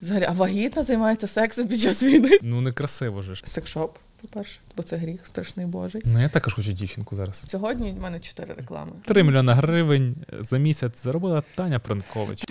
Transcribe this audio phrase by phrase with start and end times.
[0.00, 2.38] Взагалі, а вагітна займається сексом під час війни.
[2.42, 3.42] Ну, некрасиво же ж.
[3.46, 6.02] Секшоп, по-перше, бо це гріх страшний божий.
[6.04, 7.44] Ну, я також хочу дівчинку зараз.
[7.46, 8.92] Сьогодні в мене чотири реклами.
[9.04, 12.44] 3 мільйони гривень за місяць заробила Таня Пранкович.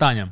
[0.00, 0.30] Do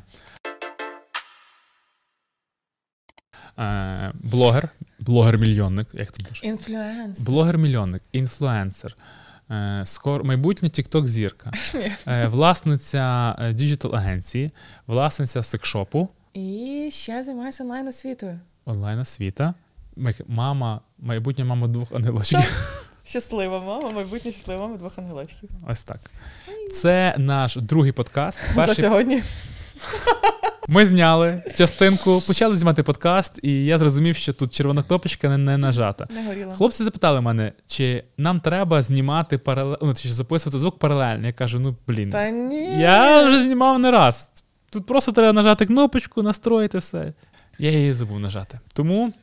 [3.59, 4.69] Е, блогер,
[4.99, 6.43] блогер-мільйонник, як ти кажеш?
[6.43, 7.19] Influence.
[7.19, 8.97] Блогер-мільйонник, інфлюенсер,
[9.51, 11.51] е, скоро майбутня TikTok зірка,
[12.07, 14.51] е, власниця е, діджитал-агенції,
[14.87, 18.39] власниця секшопу, І ще займаюся онлайн освітою.
[18.65, 19.53] онлайн освіта,
[20.27, 22.69] мама, майбутня мама двох ангелочків.
[23.03, 25.49] Щаслива мама, майбутня щаслива мама двох ангелочків.
[25.67, 25.99] Ось так.
[26.71, 28.39] Це наш другий подкаст.
[28.55, 29.23] За сьогодні.
[30.71, 35.57] Ми зняли частинку, почали знімати подкаст, і я зрозумів, що тут червона кнопочка не, не
[35.57, 36.07] нажата.
[36.09, 36.55] Не горіла.
[36.55, 41.27] Хлопці запитали мене, чи нам треба знімати паралельно, ну, чи записувати звук паралельно.
[41.27, 42.79] Я кажу, ну блін, Та ні.
[42.79, 44.31] я вже знімав не раз.
[44.69, 47.13] Тут просто треба нажати кнопочку, настроїти все.
[47.59, 48.59] Я її забув нажати.
[48.73, 49.13] Тому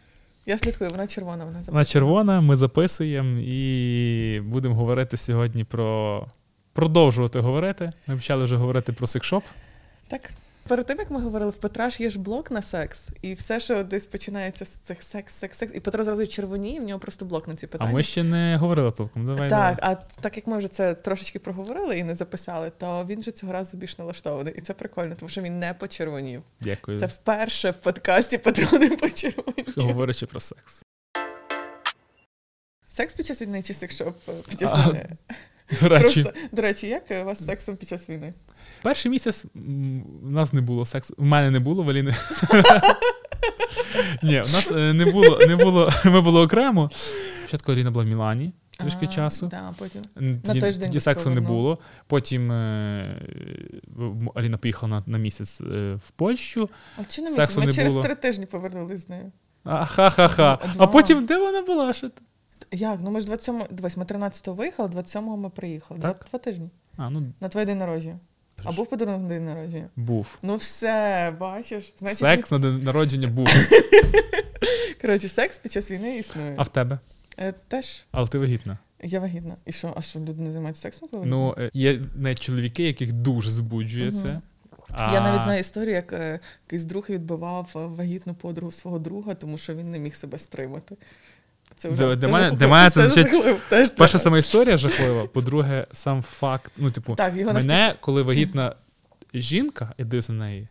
[0.46, 6.26] Я слідкую, вона червона, вона вона червона, ми записуємо і будемо говорити сьогодні про.
[6.72, 7.92] Продовжувати говорити.
[8.06, 9.44] Ми почали вже говорити про секшоп.
[10.08, 10.30] Так.
[10.68, 13.60] Перед тим, як ми говорили, в Петра ж є ж блок на секс, і все,
[13.60, 17.24] що десь починається з цих секс, секс, секс, і Петро зразу червоніє, в нього просто
[17.24, 17.90] блок на ці питання.
[17.90, 19.26] А ми ще не говорили толком.
[19.26, 19.76] Давай, так, давай.
[19.80, 23.52] а так як ми вже це трошечки проговорили і не записали, то він же цього
[23.52, 24.54] разу більш налаштований.
[24.56, 26.42] І це прикольно, тому що він не почервонів.
[26.60, 26.98] Дякую.
[26.98, 29.72] Це вперше в подкасті Петро не почервонів.
[29.76, 30.82] Говорячи про секс.
[32.88, 35.08] Секс під час війни чи секшоп під час війни?
[35.80, 38.34] До речі, до речі, як у вас з сексом під час війни?
[38.82, 39.44] Перший місяць
[40.22, 41.14] у нас не було сексу.
[41.18, 42.14] У мене не було, в Аліни.
[44.22, 46.90] Ні, у нас е, не було, не було, ми були окремо.
[47.42, 49.46] Спочатку Аліна була в Мілані трішки часу.
[49.46, 50.02] Да, потім.
[50.42, 51.78] Тоді, сексу не було.
[52.06, 53.22] Потім е,
[54.34, 56.70] Аліна поїхала на, на місяць е, в Польщу.
[56.98, 58.04] А чи не Сексу ми не через було.
[58.04, 59.32] три тижні повернулись з нею.
[59.64, 60.58] А, ха-ха-ха.
[60.78, 61.92] А потім де вона була?
[61.92, 62.22] Що ти?
[62.72, 62.98] Як?
[63.02, 66.00] Ну ми ж 27 дивись, ми 13-го виїхали, 27-го ми приїхали.
[66.00, 66.70] Два, два тижні.
[66.96, 68.18] А, ну На твій день народження.
[68.64, 69.88] А був подарунок на день народження?
[69.96, 70.38] був.
[70.42, 71.94] Ну все, бачиш.
[71.98, 73.46] Значить, Секс на день народження був.
[75.00, 76.54] Коротше, секс під час війни існує.
[76.56, 76.98] А в тебе?
[77.38, 78.78] Е, теж Але ти вагітна.
[79.02, 79.56] я вагітна.
[79.66, 79.92] І що?
[79.96, 81.08] А що люди не займаються сексом?
[81.12, 84.22] Коли Ну, е, є навіть чоловіки, яких дуже збуджує Мгм.
[84.24, 84.40] це.
[84.90, 85.12] А...
[85.14, 89.58] Я навіть знаю історію, як е, якийсь друг відбивав е, вагітну подругу свого друга, тому
[89.58, 90.96] що він не міг себе стримати.
[91.76, 93.24] Це вже для це мене- для мене це.
[93.68, 95.26] Теж Перша сама історія жахлива.
[95.26, 96.72] По-друге, сам факт.
[96.76, 98.74] Ну, типу, Так, його мене, коли вагітна
[99.34, 100.68] жінка, я дивлюся на неї,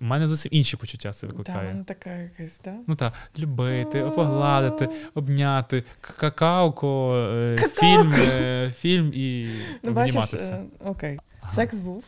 [0.00, 1.68] в мене зовсім інші почуття це Так, викликає.
[1.72, 2.74] вона така якась, так?
[2.86, 7.70] Ну так, любити, погладити, обняти, какаоко, е, Какао.
[7.80, 9.48] фільм, е, фільм і
[9.82, 10.52] Ну, обніматися.
[10.52, 11.18] е, окей.
[11.40, 11.52] Ага.
[11.52, 12.04] Секс був.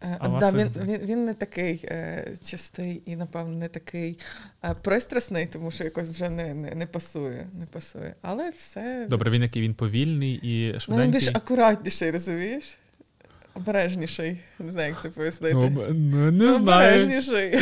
[0.00, 4.18] А да, він, він, він не такий е, чистий і, напевно, не такий
[4.64, 7.46] е, пристрасний, тому що якось вже не, не, не пасує.
[7.60, 8.14] Не пасує.
[8.22, 9.06] Але все.
[9.08, 12.78] Добре, він який він повільний і Ну, він більш акуратніший, розумієш?
[13.54, 14.38] Обережніший.
[14.58, 15.54] Не знаю, як це пояснити.
[15.54, 15.94] Ну, ну,
[16.30, 17.02] не Ну, знаю.
[17.02, 17.58] Обережніший.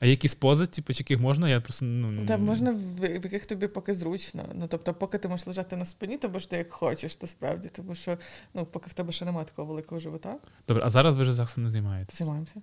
[0.00, 1.48] А якісь пози, типу, яких можна?
[1.48, 4.42] Я просто ну Та можна в, в яких тобі поки зручно.
[4.54, 7.68] Ну тобто, поки ти можеш лежати на спині, то ж ти як хочеш, насправді.
[7.68, 8.18] Тому що
[8.54, 10.36] ну, поки в тебе ще немає такого великого живота,
[10.68, 12.18] Добре, а зараз ви вже сексом не займаєтесь.
[12.18, 12.62] займаємося.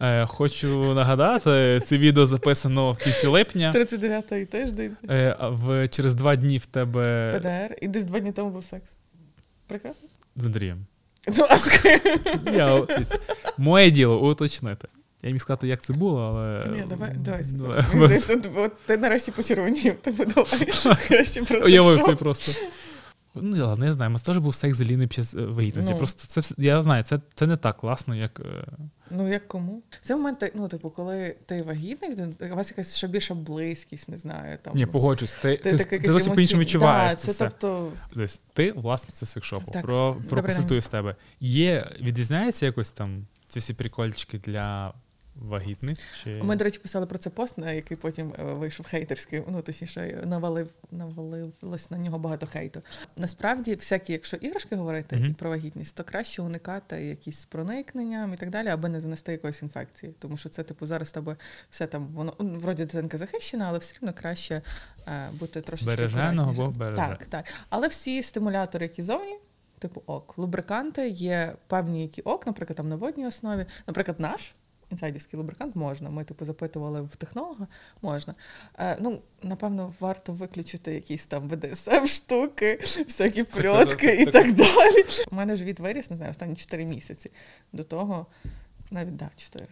[0.00, 3.72] Е, хочу нагадати, це відео записано в кінці липня.
[3.72, 4.96] 39-й тиждень.
[5.10, 7.76] Е, в через два дні в тебе ПДР.
[7.82, 8.90] І десь два дні тому був секс.
[9.66, 10.08] Прекрасно.
[10.36, 10.86] з Андрієм.
[11.28, 12.00] Ну, ласка.
[12.52, 12.86] Я
[13.58, 14.88] моє діло уточнити.
[15.22, 17.44] Я міг сказати, як це було, але Ні, давай, давай.
[17.52, 18.18] Давай.
[18.26, 20.96] Ти, ти, от Ти нарешті почервонів, тому давай.
[21.08, 22.52] Краще просто.
[23.34, 25.44] Ну, я ладно, я знаю, у нас теж був секс з Аліною під час е,
[25.46, 25.92] вагітності.
[25.92, 25.98] Ну.
[25.98, 28.40] Просто це я знаю, це, це не так класно, як.
[28.40, 28.64] е,
[29.10, 29.82] Ну, як кому?
[30.02, 32.10] Це моменти, ну, типу, коли ти вагітний,
[32.52, 34.58] у вас якась ще більша близькість, не знаю.
[34.62, 35.32] Там, Ні, погоджусь.
[35.32, 39.72] Ти, ти, ти, ти зовсім по-іншому відчуваєш Да, це це тобто, Десь ти власниця секшопу.
[39.72, 41.16] Так, Про, добрий з тебе.
[41.40, 44.94] Є, відрізняється якось там ці всі прикольчики для
[45.40, 45.98] вагітних?
[46.22, 46.42] Чи...
[46.42, 49.42] Ми, до речі, писали про це пост, на який потім е, вийшов хейтерський.
[49.48, 52.82] Ну, точніше, навалив, навалилось на нього багато хейту.
[53.16, 58.36] Насправді, всякі, якщо іграшки говорити і про вагітність, то краще уникати якісь з проникненням і
[58.36, 60.14] так далі, аби не занести якоїсь інфекції.
[60.18, 61.36] Тому що це, типу, зараз тебе
[61.70, 64.62] все там, воно ну, вроді дитинка захищена, але все одно краще
[65.08, 66.96] е, бути трошки Береженого Бог береже.
[66.96, 67.44] Так, так.
[67.68, 69.36] Але всі стимулятори, які зовні.
[69.78, 73.66] Типу ок, лубриканти є певні, які ок, наприклад, там на водній основі.
[73.86, 74.54] Наприклад, наш
[74.90, 76.10] інсайдівський лубрикант можна.
[76.10, 77.66] Ми, типу, запитували в технолога,
[78.02, 78.34] можна.
[78.78, 85.04] Е, ну, напевно, варто виключити якісь там БДСМ штуки, всякі пльотки і так далі.
[85.30, 87.30] У мене живіт виріс, не знаю, останні 4 місяці.
[87.72, 88.26] До того,
[88.90, 89.66] навіть да, 4.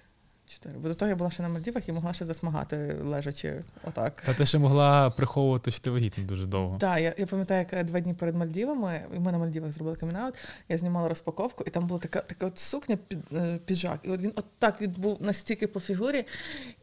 [0.48, 0.78] 4.
[0.78, 4.22] Бо до того я була ще на Мальдівах і могла ще засмагати, лежачи отак.
[4.26, 6.78] Та ти ще могла приховувати, що ти вагітна дуже довго.
[6.78, 9.96] Так, я, я пам'ятаю, як е, два дні перед Мальдівами, і ми на Мальдівах зробили
[9.96, 10.34] камінаут,
[10.68, 14.00] я знімала розпаковку, і там була така, така от сукня під е, піджак.
[14.02, 16.24] І от він от так він був настільки по фігурі,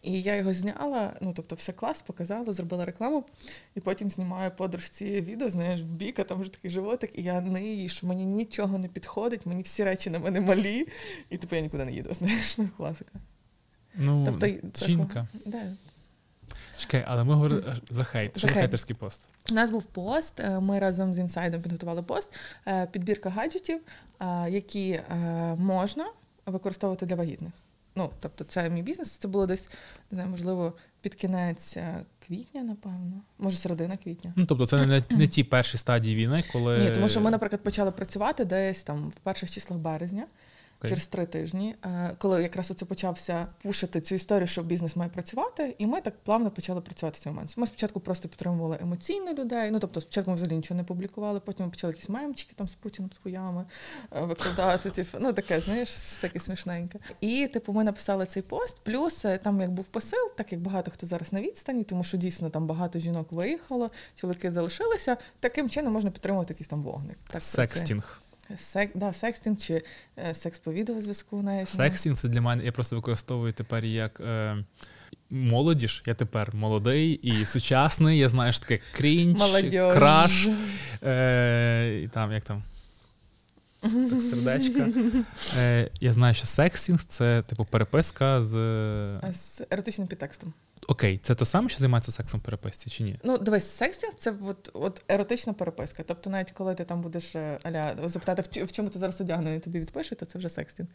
[0.01, 1.13] і я його зняла.
[1.21, 3.25] Ну тобто, все клас, показала, зробила рекламу,
[3.75, 7.41] і потім знімаю подружці відео, знаєш, в бік, а там вже такий животик, і я
[7.41, 10.87] не її, що мені нічого не підходить, мені всі речі на мене малі,
[11.29, 12.13] і типу я нікуди не їду.
[12.13, 13.19] Знаєш, ну класика.
[13.97, 14.47] Ну, Тобто,
[14.85, 15.27] жінка.
[15.45, 15.61] Да,
[16.77, 18.31] Чекай, але ми говорили за хейт.
[18.31, 18.61] Що За за хейт.
[18.63, 19.27] хейтерський пост?
[19.51, 20.39] У нас був пост.
[20.39, 22.29] е, Ми разом з інсайдом підготували пост.
[22.67, 23.79] е, Підбірка гаджетів,
[24.19, 24.99] е, які
[25.57, 26.05] можна
[26.45, 27.51] використовувати для вагітних.
[27.95, 29.11] Ну, тобто, це мій бізнес.
[29.11, 29.67] Це було десь,
[30.11, 31.77] не знаю, можливо, під кінець
[32.27, 33.21] квітня, напевно.
[33.39, 34.33] Може, середина квітня.
[34.35, 36.77] Ну, тобто, це не, не ті перші стадії війни, коли.
[36.79, 40.23] Ні, тому що ми, наприклад, почали працювати десь там в перших числах березня.
[40.79, 40.89] Окей.
[40.89, 45.75] Через три тижні, е, коли якраз оце почався пушити цю історію, що бізнес має працювати,
[45.77, 47.57] і ми так плавно почали працювати в цей момент.
[47.57, 49.71] Ми спочатку просто підтримували емоційно людей.
[49.71, 52.75] Ну тобто, спочатку ми взагалі нічого не публікували, потім ми почали якісь мемчики там з
[52.75, 53.65] Путіним, з хуями
[54.11, 54.89] е, викладати.
[54.89, 56.99] Типу, ну таке, знаєш, всяке смішненьке.
[57.21, 58.77] І типу, ми написали цей пост.
[58.83, 62.17] Плюс е, там як був посил, так як багато хто зараз на відстані, тому що
[62.17, 65.17] дійсно там багато жінок виїхало, чоловіки залишилися.
[65.39, 67.17] Таким чином можна підтримувати якийсь там вогник.
[67.29, 67.41] Так.
[67.41, 68.21] Секстінг.
[68.57, 69.81] Сек, да, секстинг чи
[70.17, 71.67] е, секс по відеозв'язку навіть.
[71.73, 71.77] ну.
[71.77, 74.19] Секстінг це для мене, я просто використовую тепер як.
[74.19, 74.57] Е,
[75.29, 78.17] Молодіж, я тепер молодий і сучасний.
[78.19, 79.81] Я знаю, що таке крінж, Молодіж.
[79.93, 80.47] краш,
[81.03, 82.63] е, і там як там.
[83.89, 84.89] Так, сердечка.
[85.57, 88.51] Е, я знаю, що секстінг це типу переписка з.
[89.31, 90.53] З еротичним підтекстом.
[90.87, 93.19] Окей, це то саме, що займається сексом в переписці, чи ні?
[93.23, 96.03] Ну, дивись, секстинг це от, от еротична переписка.
[96.07, 99.79] Тобто, навіть коли ти там будеш е, аля запитати, в, чому ти зараз одягнений, тобі
[99.79, 100.89] відпишуть, то це вже секстинг.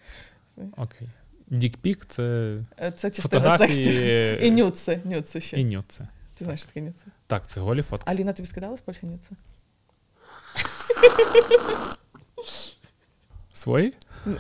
[0.77, 1.09] Окей.
[1.47, 3.91] Dick pic це Е, Це частина секстингу.
[3.91, 5.61] І фотографії нюдси, нюдси ще.
[5.61, 6.09] і нюдси.
[6.35, 7.05] Ти знаєш, що таке нюци?
[7.27, 8.11] Так, це голі фотки.
[8.11, 9.31] Аліна тобі скидала з Польщі нюци?
[13.61, 13.93] Свої?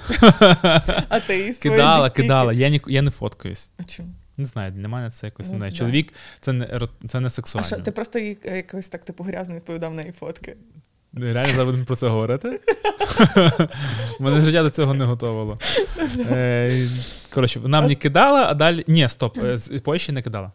[1.08, 2.22] А ти свої Кидала, дікпіки?
[2.22, 2.52] кидала.
[2.52, 3.70] Я, ні, я не фоткаюсь.
[3.78, 4.08] А чому?
[4.37, 5.72] Не знаю, для мене це якось Ну, не знаю.
[5.72, 7.67] Чоловік це не це не А сексуально.
[7.67, 10.56] що, ти просто їй е, якось так типу грязно відповідав на її фотки?
[11.12, 12.61] Реально зараз будемо про це говорити.
[14.20, 15.58] Мене життя до цього не готовило.
[16.19, 16.88] Е,
[17.34, 18.84] Коротше, вона мені кидала, а далі.
[18.87, 20.52] Ні, стоп, е, з Польщі не кидала.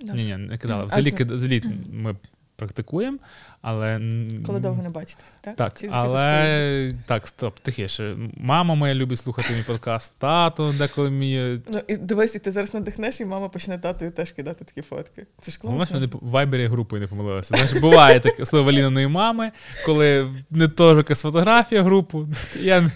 [0.00, 0.84] Ні, ні, не кидала.
[0.84, 1.62] Взагалі
[1.92, 2.16] ми
[2.56, 3.18] практикуємо,
[3.62, 4.00] але.
[4.46, 5.56] Коли довго не бачитесь, так?
[5.56, 8.16] Так, Чи але так, стоп, тихіше.
[8.36, 11.60] Мама моя любить слухати мій подкаст, тато деколи мій.
[11.68, 15.26] Ну, і дивись, і ти зараз надихнеш, і мама почне татою теж кидати такі фотки.
[15.40, 16.08] Це ж класно.
[16.12, 17.56] в вайбері групою не помилилися.
[17.56, 19.50] Знаєш, буває таке, особливо Алінаної мами,
[19.86, 22.28] коли не теж якась фотографія групу.
[22.60, 22.90] Я не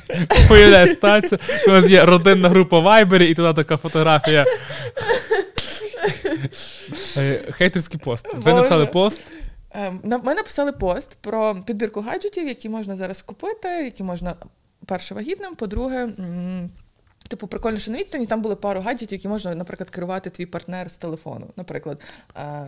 [0.51, 1.39] уявляю ситуацію,
[1.69, 4.45] у нас є родинна група вайбері, і туди така фотографія.
[7.17, 8.27] Е, Хейтерський пост.
[8.35, 9.21] Ви написали пост.
[9.71, 14.35] Ем, на- Ми написали пост про підбірку гаджетів, які можна зараз купити, які можна,
[14.87, 16.09] перше, вагітним, по-друге,
[17.29, 20.91] типу, прикольно, що на відстані там були пару гаджетів, які можна, наприклад, керувати твій партнер
[20.91, 21.47] з телефону.
[21.57, 22.01] Наприклад,
[22.37, 22.67] е,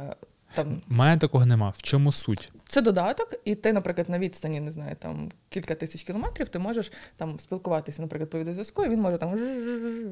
[0.54, 1.70] там мене такого нема.
[1.76, 2.52] В чому суть?
[2.64, 6.92] це додаток, і ти, наприклад, на відстані, не знаю, там кілька тисяч кілометрів, ти можеш
[7.16, 9.30] там спілкуватися, наприклад, по відеозв'язку, і він може там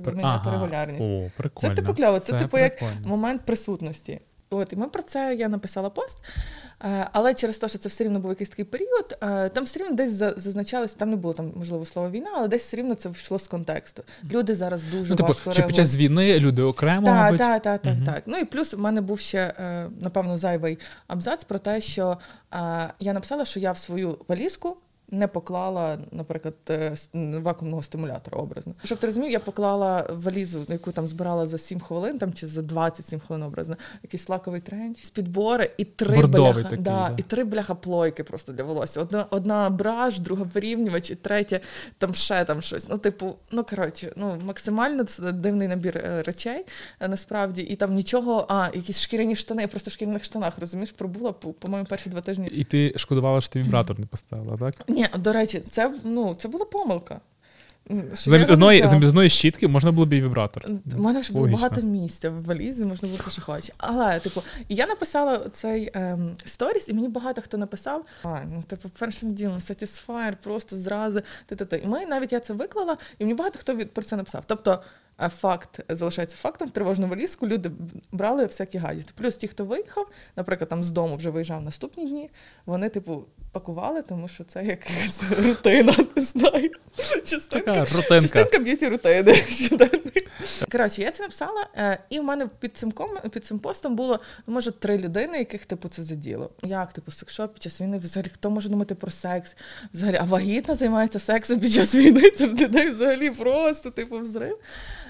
[0.04, 1.00] виміняти регулярність.
[1.00, 1.74] О, прикольно.
[1.74, 4.20] Це типу кльово, це, типу як момент присутності.
[4.50, 6.18] От, і ми про це я написала пост,
[6.84, 9.80] е, але через те, що це все рівно був якийсь такий період, е, там все
[9.80, 13.10] рівно десь зазначалося, там не було там, можливо, слова війна, але десь все рівно це
[13.10, 14.02] йшло з контексту.
[14.30, 17.38] Люди зараз дуже Ну, типу, важко що під час війни люди окремо, так, мабуть.
[17.38, 18.22] так, так, так, так.
[18.26, 22.18] Ну і плюс в мене був ще, е, напевно, зайвий абзац про те, що
[23.00, 24.76] я написала, що я в свою валізку
[25.10, 28.74] не поклала, наприклад, е, вакуумного стимулятора образно.
[28.84, 32.62] Щоб ти розумів, я поклала валізу, яку там збирала за 7 хвилин, там чи за
[32.62, 37.14] 27 хвилин образно, якийсь лаковий тренч, з підбори і три Бордовий бляха, такий, да, да.
[37.16, 39.00] і три бляха плойки просто для волосся.
[39.00, 41.60] Одна, одна браш, друга вирівнювач, і третя
[41.98, 42.88] там ще там щось.
[42.88, 46.64] Ну, типу, ну коротше, ну максимально це дивний набір е, речей
[47.00, 50.92] е, насправді, і там нічого, а якісь шкіряні штани, я просто в шкіряних штанах, розумієш,
[50.92, 52.46] пробула по- по-моєму перші два тижні.
[52.46, 54.74] І ти шкодувала, що ти вібратор не поставила, так?
[54.98, 57.20] Ні, до речі, це ну це була помилка.
[58.14, 60.66] Що Замість одної, замість одної щітки можна було б і вібратор.
[60.98, 61.62] У мене ж було Логічно.
[61.62, 63.72] багато місця в валізі, можна було все, що хоче.
[63.76, 68.88] Але, типу, я написала цей ем, сторіс, і мені багато хто написав: а, ну, типу,
[68.98, 71.20] першим ділом Satisfyer, просто зразу.
[71.46, 71.82] Ти-ти-ти.
[71.84, 74.44] І ми навіть я це виклала, і мені багато хто від про це написав.
[74.46, 74.82] Тобто,
[75.18, 76.68] факт залишається фактом.
[76.68, 77.70] В тривожну валізку люди
[78.12, 79.12] брали всякі гаджети.
[79.16, 80.06] Плюс ті, хто виїхав,
[80.36, 82.30] наприклад, там з дому вже виїжджав наступні дні,
[82.66, 86.70] вони, типу, пакували, тому що це якась рутина, не знаю.
[87.26, 89.34] Частинка, частинка б'юті рутини.
[90.72, 94.20] Коротше, я це написала, е, і в мене під цим ком, під цим постом було
[94.46, 96.50] ну, може три людини, яких типу це заділо.
[96.62, 97.98] Як типу секшоп під час війни?
[97.98, 99.56] Взагалі хто може думати про секс?
[99.92, 102.30] Взагалі, а вагітна займається сексом під час війни?
[102.30, 104.58] Це в людей взагалі просто типу взрив.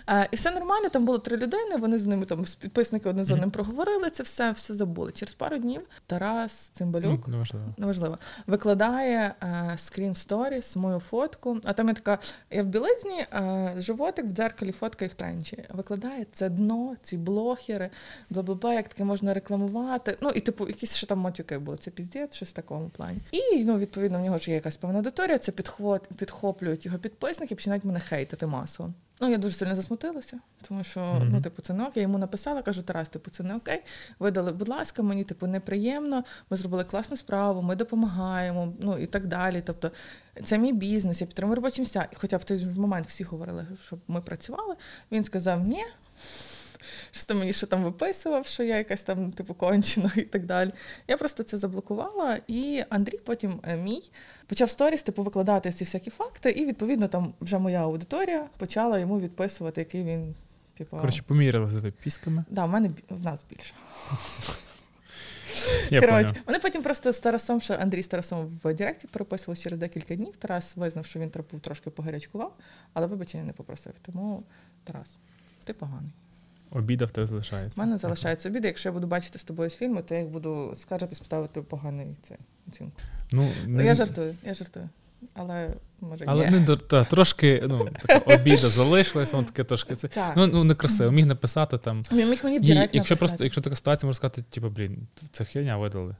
[0.08, 0.88] Е, І все нормально.
[0.88, 1.76] Там було три людини.
[1.78, 5.12] Вони з ними там підписники одне з одним проговорили це все, все забули.
[5.12, 7.66] Через пару днів Тарас Цимбалюк неважливо.
[7.76, 11.60] неважливо, викладає е, скрін сторіс, мою фотку.
[11.64, 12.18] А там я така,
[12.50, 15.64] я в білизні, е, животик в дзеркалі, фотка і в тренчі.
[15.70, 17.90] Викладає це дно, ці блогери,
[18.30, 20.16] бла-бла-бла, як таке можна рекламувати.
[20.20, 21.76] Ну і типу, якісь ще там матюки були.
[21.76, 23.18] Це піздець, щось в такому плані.
[23.32, 25.52] І ну, відповідно, в нього ж є якась певна аудиторія, це
[26.16, 28.92] підхоплюють його підписники, починають мене хейтити масово.
[29.20, 31.28] Ну, я дуже сильно засмутилася, тому що Мгм.
[31.32, 31.96] ну, типу, це не ок.
[31.96, 33.82] Я йому написала, кажу, Тарас, типу, це не окей.
[34.18, 36.24] Видали, будь ласка, мені типу неприємно.
[36.50, 39.62] Ми зробили класну справу, ми допомагаємо, ну і так далі.
[39.66, 39.90] Тобто,
[40.44, 42.08] це мій бізнес, я підтримую робочі місця.
[42.12, 44.74] І Хоча в той момент всі говорили, щоб ми працювали.
[45.12, 45.84] Він сказав ні.
[47.10, 50.70] Щось там мені ще там виписував, що я якась там, типу, кончена і так далі.
[51.08, 54.02] Я просто це заблокувала, і Андрій потім е, мій
[54.46, 59.20] почав сторіс, типу, викладати ці всякі факти, і відповідно там вже моя аудиторія почала йому
[59.20, 60.34] відписувати, який він,
[60.78, 60.96] типу.
[60.96, 62.44] Коротше, поміряли за пісками.
[62.50, 63.74] Да, в мене в нас більше.
[65.90, 69.78] Я Коротше, вони потім просто з Тарасом, що Андрій з Тарасом в Директі переписували через
[69.78, 70.36] декілька днів.
[70.36, 72.56] Тарас визнав, що він трошки погарячкував,
[72.92, 73.92] але вибачення не попросив.
[74.02, 74.42] Тому
[74.84, 75.10] Тарас,
[75.64, 76.12] ти поганий.
[76.70, 77.80] Обіда в тебе залишається.
[77.80, 78.68] У мене залишається обіди.
[78.68, 82.36] Якщо я буду бачити з тобою фільми, то я їх буду скаржитись, ставити поганий цей
[82.68, 83.00] оцінку.
[83.32, 84.88] Ну, не- Я жартую, я жартую.
[85.34, 85.70] Але
[86.00, 86.60] може Але ні.
[86.60, 90.08] не та, трошки ну, така обіда залишилася, воно таке трошки це.
[90.08, 90.36] Так.
[90.36, 91.10] Ну, ну некрасиво.
[91.10, 92.02] Міг написати там.
[92.12, 93.16] Він міг мені Ні, якщо написати.
[93.16, 96.16] просто, якщо така ситуація, можна сказати, типу, блін, це херня видали.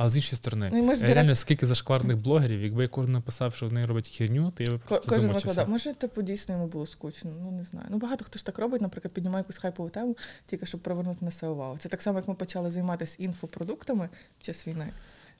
[0.00, 2.62] Але з іншої сторони, Ну, і ми ж в е, директ- реально скільки зашкварних блогерів,
[2.62, 5.68] якби кожен написав, що вони роблять херню, то я би просто Кожен викладав.
[5.68, 7.30] Може, типу, дійсно йому було скучно.
[7.42, 7.86] Ну не знаю.
[7.90, 10.16] Ну багато хто ж так робить, наприклад, піднімає якусь хайпову тему,
[10.46, 11.78] тільки щоб привернути на себе увагу.
[11.78, 14.86] Це так само, як ми почали займатися інфопродуктами під час війни.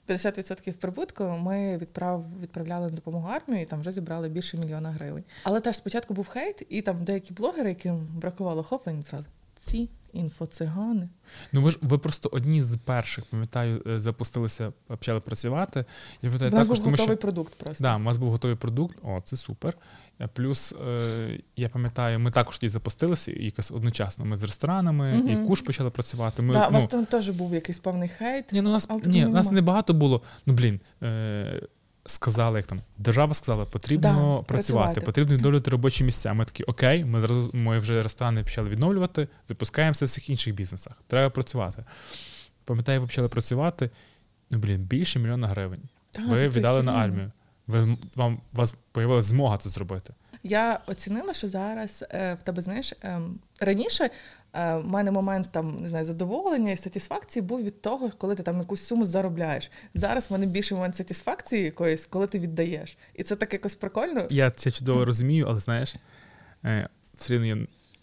[0.07, 5.23] 50% прибутку ми відправ, відправляли на допомогу армії, і там вже зібрали більше мільйона гривень.
[5.43, 9.25] Але теж спочатку був хейт, і там деякі блогери, яким бракувало охоплення, зразу
[9.61, 11.09] ці інфоцигани.
[11.51, 15.85] Ну ви ж ви просто одні з перших, пам'ятаю, е, запустилися, почали працювати.
[16.21, 17.83] Я У пам'ятаю нас також, був тому готовий що продукт просто.
[17.83, 18.97] да, у нас був готовий продукт.
[19.03, 19.77] О, це супер.
[20.19, 24.25] Е, Плюс е, я пам'ятаю, ми також тоді запустилися і якось одночасно.
[24.25, 25.29] Ми з ресторанами Мгм.
[25.29, 26.41] і куш почали працювати.
[26.41, 28.51] Ми, да, у ну, вас там теж був якийсь певний хейт.
[28.51, 30.21] Ні, ну нас ні, нас не багато було.
[30.45, 31.61] Ну блін, е,
[32.05, 35.01] сказали, як там держава сказала, потрібно Да, працювати, працювати.
[35.01, 36.33] потрібно відновлювати робочі місця.
[36.33, 40.93] Ми такі, окей, ми ми вже ресторани почали відновлювати, запускаємося в всіх інших бізнесах.
[41.07, 41.85] Треба працювати.
[42.65, 43.89] Пам'ятаю, ви почали працювати.
[44.49, 45.81] Ну блін, більше мільйона гривень.
[46.11, 47.31] Та, ви віддали на армію.
[47.67, 50.13] Ви вам у вас появилася змога це зробити.
[50.43, 54.09] Я оцінила, що зараз е, в тебе знаєш ем, раніше.
[54.53, 58.43] е, В мене момент там не знаю задоволення і сатисфакції був від того, коли ти
[58.43, 59.71] там якусь суму заробляєш.
[59.93, 62.97] Зараз в мене більше момент сатисфакції якоїсь, коли ти віддаєш.
[63.15, 64.27] І це так якось прикольно.
[64.29, 65.95] Я це чудово розумію, але знаєш,
[66.65, 67.57] е, все рівно є,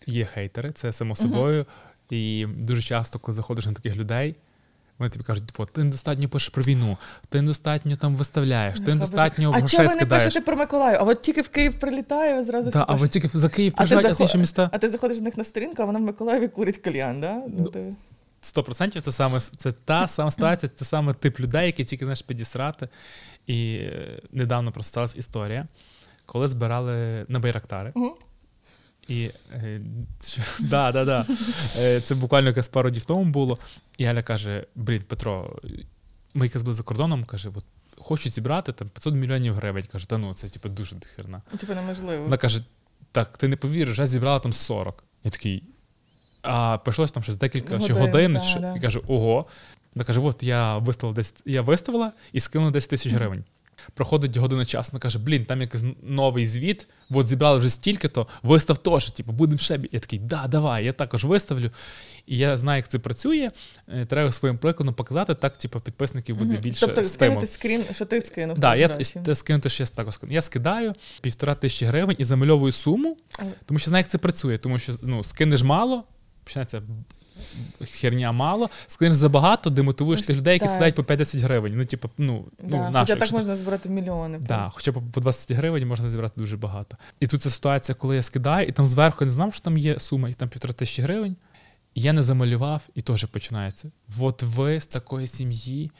[0.07, 1.67] є хейтери, це само собою.
[2.11, 4.35] І дуже часто, коли заходиш на таких людей,
[4.99, 8.95] вони тобі кажуть, от, ти недостатньо пишеш про війну, ти недостатньо там виставляєш, ти Нехай
[8.95, 9.65] недостатньо боже.
[9.65, 10.99] А чого ви не пишете про Миколаїв?
[11.01, 13.89] А от тільки в Київ прилітає, зразу Да, а ви тільки за Київ А ти
[13.89, 14.71] приїжджають, а з захо- інші міста.
[14.73, 17.35] А ти заходиш до них на сторінку, а вона в Миколаєві курить кальян, да?
[17.35, 17.95] Ну, Ну, ти...
[18.43, 22.89] 100% це саме це та сама ситуація, це саме тип людей, які тільки знаєш підісрати.
[23.47, 25.67] І е, недавно просто сталася історія,
[26.27, 27.93] коли збирали на Байрактари.
[27.95, 28.11] Мгм.
[29.09, 29.81] І е,
[30.61, 31.27] да, да, да.
[31.79, 33.59] Е, це буквально якась пару днів тому було.
[33.99, 35.59] І Галя каже: Блін, Петро,
[36.35, 37.65] ми якраз були за кордоном, каже, от
[37.97, 39.85] хочу зібрати там 500 мільйонів гривень.
[39.93, 41.43] Каже, та ну це типу дуже дохерна.
[41.53, 42.23] Ну, Типу неможливо.
[42.23, 42.65] Вона каже:
[43.13, 45.05] так, ти не повіриш, я зібрала там 40.
[45.25, 45.63] Я такий.
[46.43, 48.33] А пройшлось там щось декілька ще Годин, годин.
[48.33, 48.75] да, що- да.
[48.77, 49.47] І каже, ого.
[49.95, 53.45] Вона каже: от я виставила 10, я виставила і скинула 10 тисяч гривень.
[53.95, 58.79] Проходить година часу, вона каже: блін, там якийсь новий звіт, от зібрали вже стільки-то, вистав
[58.79, 59.77] теж, типу, будемо ще.
[59.79, 59.89] бі-».
[59.93, 61.71] Я такий, да, давай, я також виставлю.
[62.27, 63.51] І я знаю, як це працює.
[63.89, 66.63] Е, Треба своїм прикладом показати, так, типу, підписників буде Мгм.
[66.63, 68.59] більше тобто скинути скрін, що ти скинув.
[68.59, 68.89] Да, я
[69.25, 70.15] те скинути ще також.
[70.15, 70.33] скину.
[70.33, 73.17] Я скидаю півтора тисячі гривень і замальовую суму,
[73.67, 74.59] тому що знаю, як це працює.
[74.59, 76.05] Тому що ну, скинеш мало,
[76.45, 76.83] починається
[77.91, 80.71] херня мало, скинеш забагато, демотивуєш Ну, тих людей, які так.
[80.71, 81.73] скидають по 50 гривень.
[81.77, 82.91] Ну, типу, ну, Да.
[82.91, 84.39] ну Хоча так можна збирати мільйони.
[84.39, 84.73] Да, просто.
[84.75, 86.97] хоча по 20 гривень можна зібрати дуже багато.
[87.21, 89.79] І тут ця ситуація, коли я скидаю, і там зверху я не знав, що там
[89.79, 91.37] є сума, і там півтора тисячі гривень.
[91.95, 93.91] І я не замалював, і теж починається.
[94.21, 95.91] От ви з такої сім'ї,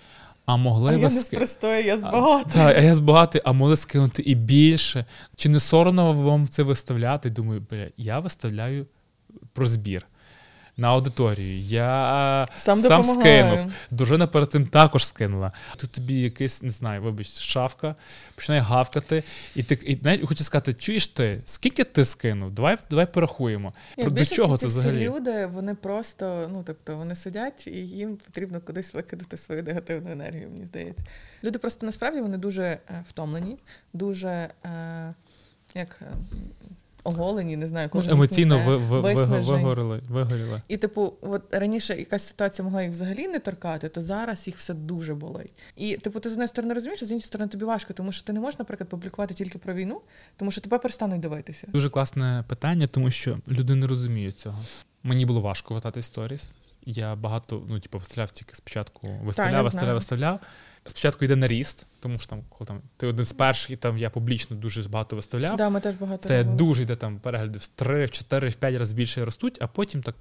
[0.47, 2.55] а могли А я не ски- з простої, я з А, багатої.
[2.55, 5.05] Так, а я збагатий, а могли скинути і більше.
[5.37, 7.31] Чи не соромно вам це виставляти?
[7.31, 8.87] Думаю, бля, я виставляю
[9.53, 10.07] про збір.
[10.79, 11.61] На аудиторію.
[11.61, 13.59] Я Сам сам скинув.
[13.91, 15.53] Дружина перед тим також скинула.
[15.77, 17.95] Тут тобі якийсь, не знаю, вибач, шавка,
[18.35, 19.23] починає гавкати,
[19.57, 22.51] і ти і навіть хочу сказати, чуєш ти, скільки ти скинув?
[22.51, 23.73] Давай, давай порахуємо.
[23.97, 25.09] Ні, Про, до чого це взагалі?
[25.09, 30.49] люди, вони просто, ну тобто, вони сидять і їм потрібно кудись викидати свою негативну енергію,
[30.51, 31.05] мені здається.
[31.45, 33.59] Люди просто насправді вони дуже е, втомлені,
[33.93, 34.29] дуже
[34.65, 35.15] е,
[35.75, 36.07] як е,
[37.05, 40.63] оголені, не знаю, кожен Емоційно ви, ви, ви, вигоріли, вигоріли.
[40.69, 44.75] І, типу, от раніше якась ситуація могла їх взагалі не торкати, то зараз їх все
[44.75, 45.53] дуже болить.
[45.77, 48.25] І, типу, ти з однієї сторони розумієш, а з іншої сторони тобі важко, тому що
[48.25, 50.01] ти не можеш, наприклад, публікувати тільки про війну,
[50.37, 51.67] тому що тебе перестануть дивитися.
[51.73, 54.59] Дуже класне питання, тому що люди не розуміють цього.
[55.03, 56.53] Мені було важко витати сторіс.
[56.87, 60.41] Я багато, ну, типу, виставляв тільки спочатку, виставляв, виставляв, виставляв.
[60.91, 63.99] Спочатку йде на ріст, тому що там, коли там ти один з перших, і там
[63.99, 65.57] я публічно дуже багато виставляв.
[65.57, 66.57] Да, ми теж багато Це робили.
[66.57, 70.03] дуже йде там перегляди в 3, в 4, в 5 разів більше ростуть, а потім
[70.03, 70.15] так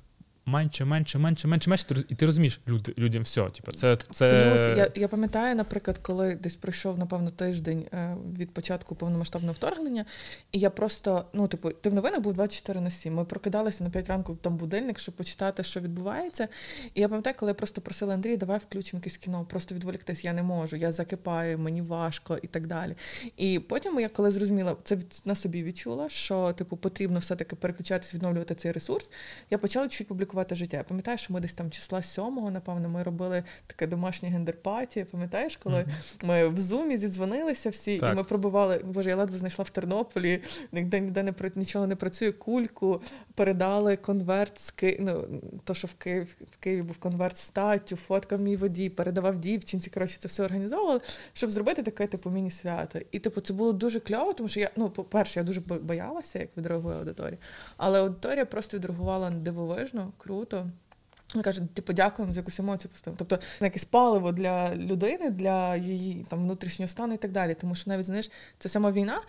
[0.47, 1.85] менше, менше, менше, менше, менше.
[2.09, 3.49] І ти розумієш, люди, людям все.
[3.49, 4.73] Типу, це, це...
[4.77, 10.05] Я, я пам'ятаю, наприклад, коли десь пройшов, напевно, тиждень е, від початку повномасштабного вторгнення,
[10.51, 13.13] і я просто, ну, типу, ти в новинах був 24 на 7.
[13.13, 16.47] Ми прокидалися на 5 ранку там будильник, щоб почитати, що відбувається.
[16.93, 20.33] І я пам'ятаю, коли я просто просила Андрія, давай включимо якесь кіно, просто відволіктись, я
[20.33, 22.95] не можу, я закипаю, мені важко і так далі.
[23.37, 28.55] І потім я коли зрозуміла, це на собі відчула, що типу потрібно все-таки переключатись, відновлювати
[28.55, 29.11] цей ресурс.
[29.49, 30.77] Я почала чуть публікувати життя.
[30.77, 35.05] Я пам'ятаю, що ми десь там числа сьомого, напевно, ми робили таке домашнє гендерпаті.
[35.11, 35.85] Пам'ятаєш, коли
[36.23, 38.13] ми в зумі зідзвонилися всі, Так.
[38.13, 38.81] і ми пробували.
[38.85, 40.41] Боже, я ледве знайшла в Тернополі,
[40.71, 42.31] ніде ніде не нічого не працює.
[42.31, 43.01] Кульку
[43.35, 44.97] передали конверт з Ки...
[44.99, 45.27] ну,
[45.63, 49.89] то, що в Київ в Києві був конверт статтю, фоткав мій водій, передавав дівчинці.
[49.89, 51.01] Коротше, це все організовували,
[51.33, 52.99] щоб зробити таке типу міні-свято.
[53.11, 56.49] І типу, це було дуже кльово, тому що я, ну, по-перше, я дуже боялася, як
[56.57, 57.37] відреагує аудиторія.
[57.77, 60.69] Але аудиторія просто відреагувала дивовижно, круто.
[61.33, 63.17] Вони кажуть, типу, дякуємо за якусь емоцію поставили.
[63.17, 67.53] Тобто якесь паливо для людини, для її там внутрішнього стану і так далі.
[67.53, 69.21] Тому що навіть знаєш, це сама війна.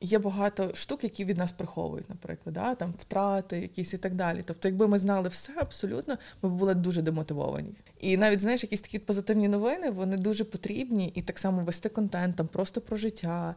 [0.00, 2.74] Є багато штук, які від нас приховують, наприклад, да?
[2.74, 4.42] там втрати, якісь і так далі.
[4.44, 7.74] Тобто, якби ми знали все абсолютно, ми б були дуже демотивовані.
[8.00, 12.36] І навіть знаєш, якісь такі позитивні новини, вони дуже потрібні, і так само вести контент
[12.36, 13.54] там просто про життя,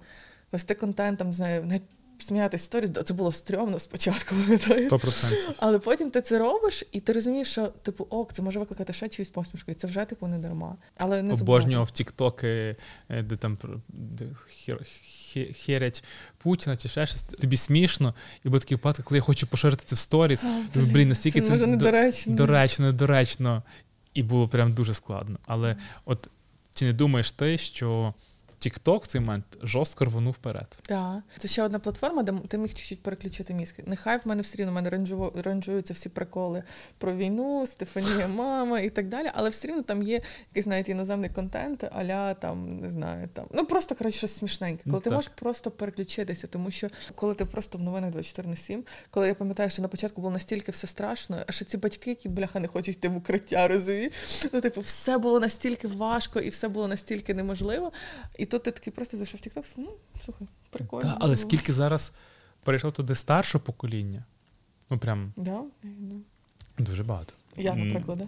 [0.52, 1.84] вести контент там, знаю, навіть
[2.20, 4.36] сміятися сторіс, це було стрьомно спочатку.
[4.46, 4.90] пам'ятаю.
[4.90, 5.52] 100%.
[5.58, 9.10] Але потім ти це робиш, і ти розумієш, що типу ок, це може викликати ще
[9.10, 10.76] чиюсь посмішку, і це вже типу не дарма.
[10.98, 12.76] Але не Обожнював тіктоки,
[13.10, 14.26] е, де там де
[14.66, 14.80] хер,
[15.34, 16.04] хе- херять
[16.38, 17.24] Путіна чи ще щось.
[17.24, 20.44] Тобі смішно, і був такий випадок, коли я хочу поширити це в сторіс.
[20.74, 22.36] Думаю, блін, настільки це, це може недоречно.
[22.36, 23.64] Доречно, недоречно.
[24.14, 25.40] І було прям дуже складно.
[25.46, 25.76] Але
[26.06, 26.30] от
[26.74, 28.14] чи не думаєш ти, що
[28.62, 30.80] TikTok в цей момент жорстко рвонув вперед?
[30.82, 31.20] Так.
[31.38, 33.84] Це ще одна платформа, де ти міг чуть-чуть переключити мізки.
[33.88, 36.64] Нехай в мене все рівно в мене ранжуво- ранжуються всі приколи
[36.98, 39.32] про війну, Стефанія, мама і так далі.
[39.34, 43.66] Але все рівно там є якийсь навіть іноземний контент, аля там не знаю, там ну
[43.66, 44.84] просто коротше щось смішненьке.
[44.84, 45.14] Коли Ну, ти так.
[45.16, 49.36] можеш просто переключитися, тому що коли ти просто в новинах 24 на 7, коли я
[49.36, 52.68] пам'ятаю, що на початку було настільки все страшно, а ще ці батьки, які бляха не
[52.68, 54.14] хочуть йти в укриття, розумієш?
[54.54, 57.92] Ну, типу, все було настільки важко і все було настільки неможливо.
[58.38, 59.90] І тут ти такий просто зайшов в TikTok, ну
[60.22, 61.04] слухай, прикольно.
[61.10, 62.12] Да, але скільки зараз
[62.64, 64.24] перейшло туди старше покоління?
[64.90, 65.64] Ну прям Да?
[65.84, 66.16] да.
[66.78, 67.34] дуже багато.
[67.58, 68.28] Я, наприклад, да.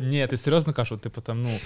[0.00, 1.58] Ні, ти серйозно кажу, типу там ну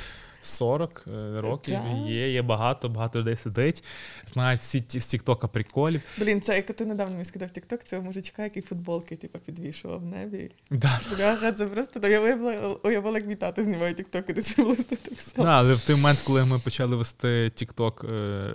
[0.43, 2.09] 40 е, років Так.
[2.09, 3.85] є, є багато, багато людей сидить,
[4.27, 6.03] знають всі ті з Тіктока приколів.
[6.19, 10.05] Блін, це як ти недавно мені скидав TikTok, цього мужичка, який футболки типу, підвішував в
[10.05, 10.51] небі.
[10.71, 11.01] Да.
[11.17, 14.77] Бляха, це просто я уявила, уявила, як мій тато знімає TikTok, і де це було
[14.77, 14.99] так
[15.37, 18.55] Да, але в той момент, коли ми почали вести Тікток е,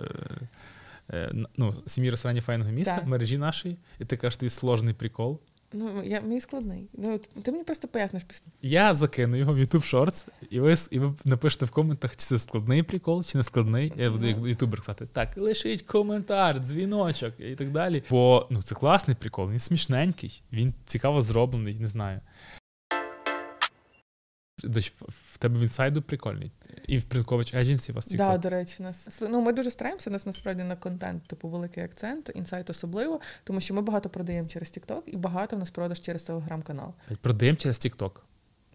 [1.10, 3.06] е, ну, сім'ї ресторанів файного міста, Так.
[3.06, 5.40] мережі нашої, і ти кажеш, твій сложний прикол.
[5.76, 6.88] Ну, я, мені складний.
[6.92, 8.46] Ну, ти мені просто поясниш після.
[8.62, 12.38] Я закину його в YouTube Shorts, і ви, і ви напишете в коментах, чи це
[12.38, 13.92] складний прикол, чи не складний.
[13.96, 18.02] Я буду як ютубер казати, так, лишіть коментар, дзвіночок і так далі.
[18.10, 22.20] Бо ну, це класний прикол, він смішненький, він цікаво зроблений, не знаю.
[24.68, 24.92] Десь
[25.32, 26.52] в- тебе в інсайду прикольний.
[26.86, 28.40] І в Прилкович Agency вас Да, TikTok.
[28.40, 30.10] до речі, нас ну ми дуже стараємося.
[30.10, 34.48] У нас насправді на контент, типу, великий акцент, інсайт особливо, тому що ми багато продаємо
[34.48, 36.94] через TikTok і багато в нас продаж через телеграм-канал.
[37.20, 38.10] Продаємо через TikTok.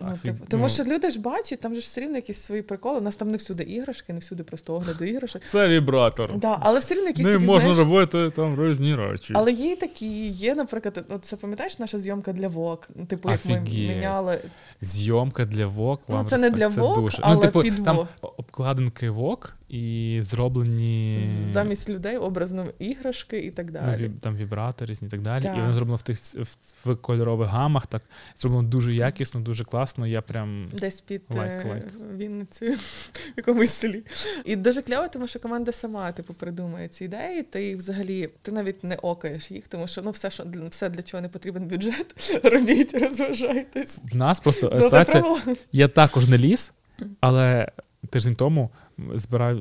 [0.02, 2.38] Ну, Афі- типу, тому ну, що люди ж бачать, там же ж все рівно якісь
[2.38, 3.00] свої приколи.
[3.00, 5.42] У нас там не всюди іграшки, не всюди просто огляди іграшок.
[5.46, 6.38] Це вібратор.
[6.38, 9.34] Да, але все рівно якісь Не такі, можна знаєш, робити там різні речі.
[9.38, 12.88] Але є і такі, є, наприклад, от це пам'ятаєш наша зйомка для вок.
[13.08, 13.96] Типу, як ми Офігеть.
[13.96, 14.40] міняли.
[14.82, 15.66] Зйомка для.
[15.78, 17.18] Ну, вам це не для Vogue, дуже.
[17.22, 23.66] але ну, типу, під там обкладинки Vogue і зроблені Замість людей образно іграшки і так
[23.66, 24.04] ну, далі.
[24.04, 25.44] віб- там вібратори різні і так далі.
[25.44, 25.58] Так.
[25.58, 26.56] І воно зроблено в тих в,
[26.86, 27.88] в кольорових гамах.
[27.88, 28.02] Так
[28.38, 30.08] зроблено дуже якісно, дуже класно.
[30.08, 31.86] Я прям Десь під Лайк, е, лайк.
[32.18, 34.04] Вінницею, в якомусь селі.
[34.46, 37.44] І дуже кльово, тому що команда сама типу придумує ці ідеї.
[37.44, 41.22] Ти взагалі ти навіть не окаєш їх, тому що ну все, що все для чого
[41.22, 43.98] не потрібен бюджет, робіть, розважайтесь.
[44.12, 45.38] в нас просто ситуація.
[45.72, 46.72] Я також не ліз,
[47.20, 47.72] але
[48.10, 48.70] тиждень тому
[49.14, 49.58] збирав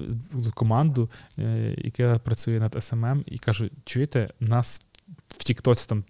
[0.54, 4.82] команду, е, яка працює над SMM, і кажу: чуєте, нас
[5.28, 6.04] в Тіктоці там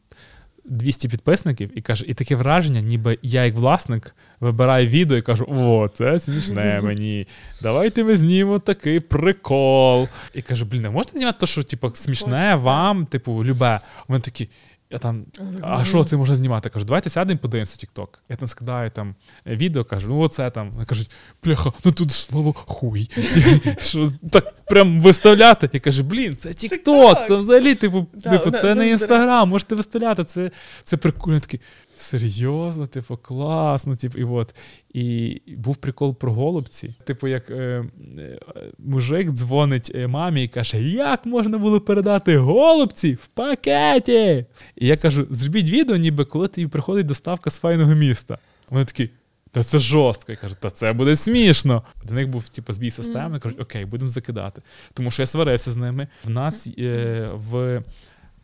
[0.65, 5.45] 200 підписників, і каже, і таке враження, ніби я, як власник, вибираю відео і кажу:
[5.49, 7.27] о, це смішне мені.
[7.63, 10.09] Давайте ми знімемо такий прикол.
[10.35, 13.81] І кажу, блін, а можете знімати те, що типу, смішне вам, типу, любе.
[14.09, 14.49] Мене такі.
[14.91, 15.27] Я там,
[15.63, 16.69] а що це можна знімати?
[16.69, 18.09] Кажу, давайте сядемо, подивимося TikTok.
[18.29, 19.15] Я там скидаю там
[19.47, 20.71] е, відео, кажу, ну оце там.
[20.71, 23.11] Вони кажуть, пляха, ну тут слово хуй.
[23.81, 25.71] Що так прям виставляти?
[25.73, 27.29] Я кажу, блін, це TikTok.
[27.29, 30.25] Там взагалі, типу, типу це не інстаграм, можете виставляти.
[30.25, 30.51] Це,
[30.85, 31.35] це прикольно.
[31.35, 31.61] Я такий,
[32.01, 33.97] серйозно, типу, класно.
[33.97, 34.55] Типу, і от.
[34.95, 36.95] І був прикол про голубці.
[37.05, 37.85] Типу, як е,
[38.19, 38.39] е,
[38.79, 44.45] мужик дзвонить е, мамі і каже, як можна було передати голубці в пакеті?
[44.77, 48.39] І я кажу: зробіть відео, ніби коли тобі приходить доставка з файного міста.
[48.71, 49.11] Вони такі.
[49.51, 50.33] Та це жорстко.
[50.33, 51.83] Я кажу, та це буде смішно.
[52.05, 54.63] До них був типу, збій системи, кажуть, окей, будемо закидати.
[54.95, 56.09] Тому що я сварився з ними.
[56.25, 57.83] В нас е, в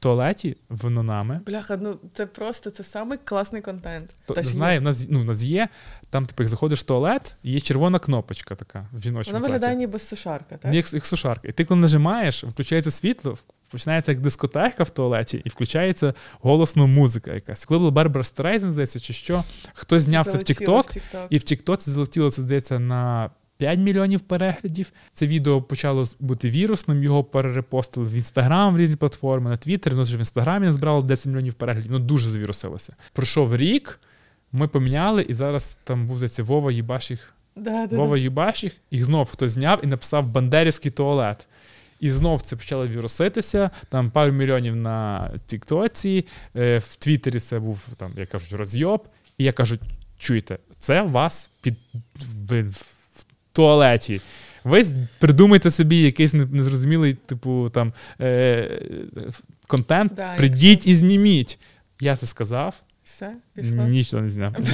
[0.04, 4.10] туалеті в Нонами Бляха, ну це просто це самий класний контент.
[4.26, 5.68] то, знає, в нас, ну, в нас є,
[6.10, 9.98] там, типу, як заходиш в туалет, є червона кнопочка така в жіночому Вона виглядає ніби
[9.98, 10.74] сушарка, так?
[10.74, 11.48] Як, як сушарка.
[11.48, 13.38] І ти, коли нажимаєш, включається світло,
[13.70, 17.64] починається як дискотека в туалеті, і включається голосно музика якась.
[17.64, 21.26] Коли була Барбара Стрейзен, здається, чи що, хтось зняв це в Залетіло TikTok, в TikTok.
[21.30, 24.92] і в TikTok залетіло це, здається, на 5 мільйонів переглядів.
[25.12, 30.02] Це відео почало бути вірусним, його перерепостили в Інстаграм, в різні платформи, на Твіттер, воно
[30.02, 31.92] вже в Інстаграмі збирало 10 мільйонів переглядів.
[31.92, 32.96] Воно дуже завірусилося.
[33.12, 34.00] Пройшов рік,
[34.52, 38.22] ми поміняли, і зараз там був здається, Вова Їбашіх Да, да, Вова да.
[38.22, 41.48] Їбашіх, і знов хтось зняв і написав Бандерівський туалет.
[42.00, 43.70] І знов це почало віруситися.
[43.88, 49.08] Там пару мільйонів на Тіктоці, е, в Твіттері це був там, як кажуть, розйоб.
[49.38, 49.78] І я кажу:
[50.18, 51.74] чуєте, це вас під
[53.54, 54.20] туалеті.
[54.64, 54.84] Ви
[55.18, 58.82] придумайте собі якийсь незрозумілий, типу, там е,
[59.66, 61.58] контент, Да, придіть і зніміть.
[62.00, 63.84] Я це сказав, Все, пішло.
[63.84, 64.54] нічого не зняв.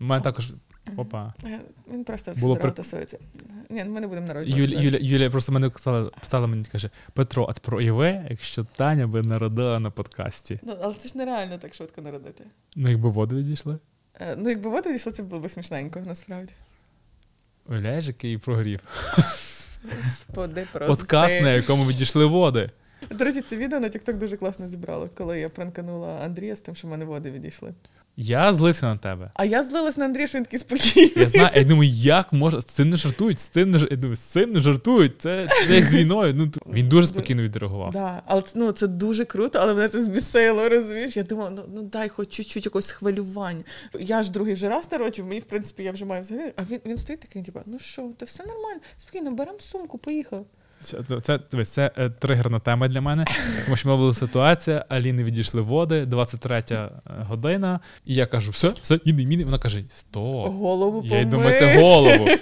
[0.00, 0.52] У мене також.
[0.96, 1.34] Опа.
[1.44, 1.60] Е,
[1.92, 3.18] Він просто все при- тусується.
[3.70, 4.62] Ні, ми не будемо народжувати.
[4.62, 9.22] Юля, Юля, Юля просто мене сказала, стала мені каже: Петро, от прояви, якщо Таня би
[9.22, 10.58] народила на подкасті.
[10.62, 12.44] Ну, але це ж нереально так швидко народити.
[12.76, 13.78] Ну, якби воду відійшли.
[14.20, 16.52] Е, Ну, якби воду дійшло, це було б смішненько, насправді.
[17.68, 18.80] Уявляєш, який прогрів.
[20.02, 20.96] Господи, просто.
[20.96, 22.70] Подкаст, на якому відійшли води.
[23.10, 26.74] До речі, це відео на TikTok дуже класно зібрало, коли я пранканула Андрія з тим,
[26.74, 27.74] що в мене води відійшли.
[28.18, 29.30] Я злився на тебе.
[29.34, 31.12] А я злилась на Андрія, що він такий спокійний.
[31.16, 32.60] Я знаю, я думаю, як можна.
[32.60, 35.12] З цим не жартують, з цим не я думаю, з цим не жартують.
[35.18, 36.34] Це, це як з війною.
[36.34, 37.92] Ну, він дуже спокійно відреагував.
[37.92, 41.16] Да, але ну, це дуже круто, але мене це збісило, розумієш?
[41.16, 43.64] Я думала, ну, ну дай хоч чуть-чуть якогось хвилювання.
[44.00, 46.52] Я ж другий вже раз народжу, мені, в принципі, я вже маю взагалі.
[46.56, 50.44] А він, він стоїть такий, типу, ну що, та все нормально, спокійно, беремо сумку, поїхали.
[50.80, 53.24] Це, це, дивись, це е, тригерна тема для мене.
[53.64, 56.62] Тому що в мене була ситуація, Аліни відійшли води, 23
[57.06, 59.44] година, і я кажу, все, все, іди, іди.
[59.44, 60.52] Вона каже: Стоп.
[60.52, 61.52] Голову Я йду помий.
[61.52, 62.28] мити голову.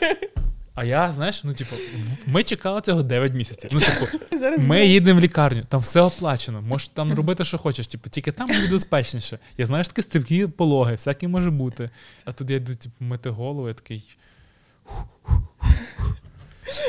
[0.76, 3.70] А я, знаєш, ну, типу, в- ми чекали цього 9 місяців.
[3.74, 4.06] Ну, типу,
[4.38, 7.86] Зараз ми їдемо в лікарню, там все оплачено, можеш там робити, що хочеш.
[7.86, 9.38] Типу, тільки там буде безпечніше.
[9.58, 11.90] Я знаю, що такі стрімкі пологи, всякі може бути.
[12.24, 14.04] А тут я йду, типу, мити голову, я такий.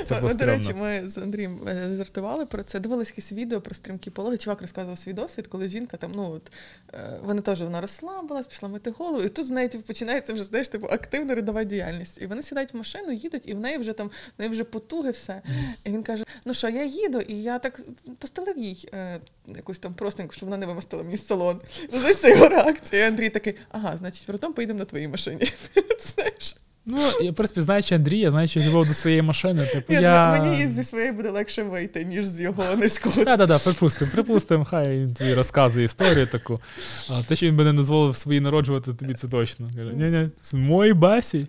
[0.07, 2.79] Це було До речі, ми з Андрієм е, жартували про це.
[2.79, 4.37] Дивились якісь відео про стрімкі пологи.
[4.37, 6.51] Чувак розказував свій досвід, коли жінка там, ну от
[6.93, 10.43] е, вони теж вона розслабилась, пішла мити голову, і тут з неї типу, починається вже
[10.43, 12.21] знаєш, типу активна рядова діяльність.
[12.21, 15.11] І вони сідають в машину, їдуть, і в неї вже там в неї вже потуги,
[15.11, 15.41] все.
[15.83, 17.81] І він каже: Ну що, я їду, і я так
[18.19, 21.61] постелив їй е, якусь там простеньку, щоб вона не вимостила мені салон.
[21.93, 23.05] Ну, знаєш, це його реакція.
[23.05, 25.51] І Андрій такий, ага, значить, потім поїдемо на твоїй машині.
[25.99, 26.55] Знаєш?
[26.87, 30.31] Ну, я, в принципі, знаючи Андрія, знаючи любов до своєї машини, типу, Я, я...
[30.31, 33.23] Мені зі своєї буде легше вийти, ніж з його низького.
[33.23, 36.61] Так, так, так, припустимо, припустимо, хай він тобі розказує історію таку.
[37.09, 39.69] А те, що він би не дозволив свої народжувати, тобі це точно.
[39.93, 41.47] Ні-ні, мої басі.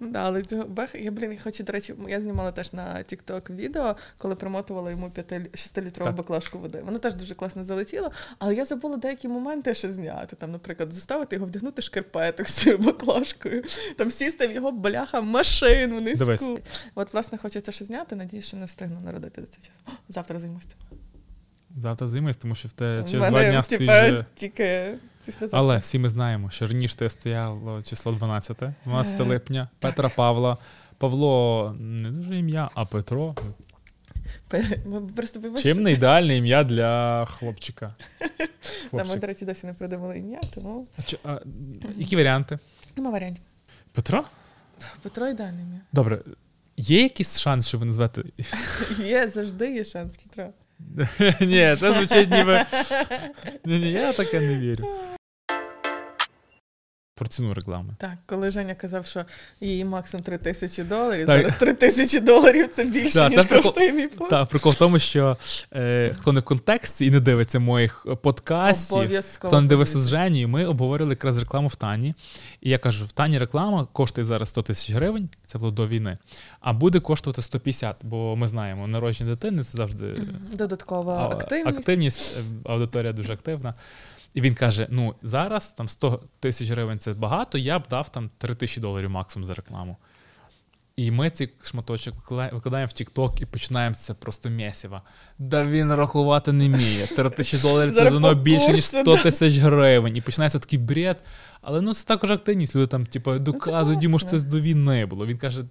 [0.00, 3.56] Ну, да, але цього бех, я, блін, хочу, до речі, я знімала теж на TikTok
[3.56, 6.82] відео, коли примотувала йому 6-літрову баклажку води.
[6.84, 10.36] Воно теж дуже класно залетіло, але я забула деякі моменти ще зняти.
[10.36, 13.62] Там, наприклад, заставити його вдягнути шкарпеток з цією баклажкою,
[13.96, 16.18] там сісти в його бляха машину низьку.
[16.24, 16.50] Дивись.
[16.94, 19.80] От, власне, це ще зняти, надіюсь, що не встигну народити до цього часу.
[19.86, 20.68] О, Завтра займуся.
[21.76, 24.24] Завтра займись, тому що в те В через два дня стоїть типа, вже...
[24.34, 25.58] тільки післязавтра.
[25.58, 30.58] Але всі ми знаємо, що раніше те стояло число 12, 12 Е, липня, Петра Павла.
[30.98, 33.34] Павло не дуже ім'я, а Петро.
[35.16, 37.94] Просто Чим не ідеальне ім'я для хлопчика.
[38.90, 39.20] Та, ми, Хлопчик.
[39.20, 41.38] до речі, досі не придумали ім'я, тому А чи- а,
[41.96, 42.58] які варіанти?
[42.96, 43.42] нема варіантів.
[43.92, 44.24] Петро?
[45.02, 45.80] Петро ідеальне ім'я.
[45.92, 46.18] Добре.
[46.76, 48.22] Є якийсь шанс, що ви назвете.
[48.98, 50.52] Є, завжди є шанс, Петро.
[51.40, 52.64] Ні, це звучить ніби.
[53.64, 54.86] Ні, ні, я таке не вірю.
[57.18, 57.94] Про ціну реклами.
[57.98, 59.24] Так, коли Женя казав, що
[59.60, 61.38] її максимум 3 тисячі доларів, Так.
[61.40, 64.30] зараз 3 тисячі доларів це більше, Так, ніж це коштує мій пост.
[64.30, 65.36] Так, прикол в тому, що
[65.74, 69.50] е, хто не в контексті і не дивиться моїх подкастів, Обов'язково.
[69.50, 70.08] хто не дивився з.
[70.08, 72.14] Женією, ми обговорили якраз рекламу в Тані.
[72.60, 76.18] І я кажу: в Тані реклама коштує зараз 100 тисяч гривень, це було до війни,
[76.60, 80.14] а буде коштувати 150, бо ми знаємо, народження дитини це завжди.
[80.52, 81.78] Додаткова активність.
[81.78, 83.74] активність, е, аудиторія дуже активна.
[84.34, 88.30] І він каже: ну зараз там 100 тисяч гривень це багато, я б дав там
[88.38, 89.96] 3 тисячі доларів максимум за рекламу.
[90.98, 95.02] І ми цей шматочок викладаємо в TikTok і починаємо це просто місіва.
[95.38, 97.06] Да він рахувати не вміє.
[97.06, 100.16] 3 тисячі доларів це давно більше, ніж курсу, 100 тисяч гривень.
[100.16, 101.22] І починається такий бред.
[101.60, 102.76] Але ну це також активність.
[102.76, 104.50] Люди там, типу, доказують йому, що це класно.
[104.50, 105.26] до війни було.
[105.26, 105.64] Він каже,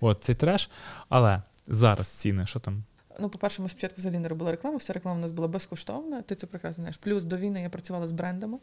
[0.00, 0.70] от цей треш.
[1.08, 2.84] Але зараз ціни, що там?
[3.20, 6.34] Ну, по-перше, ми спочатку взагалі не робили рекламу, вся реклама у нас була безкоштовна, ти
[6.34, 6.96] це прекрасно знаєш.
[6.96, 8.58] Плюс до війни я працювала з брендами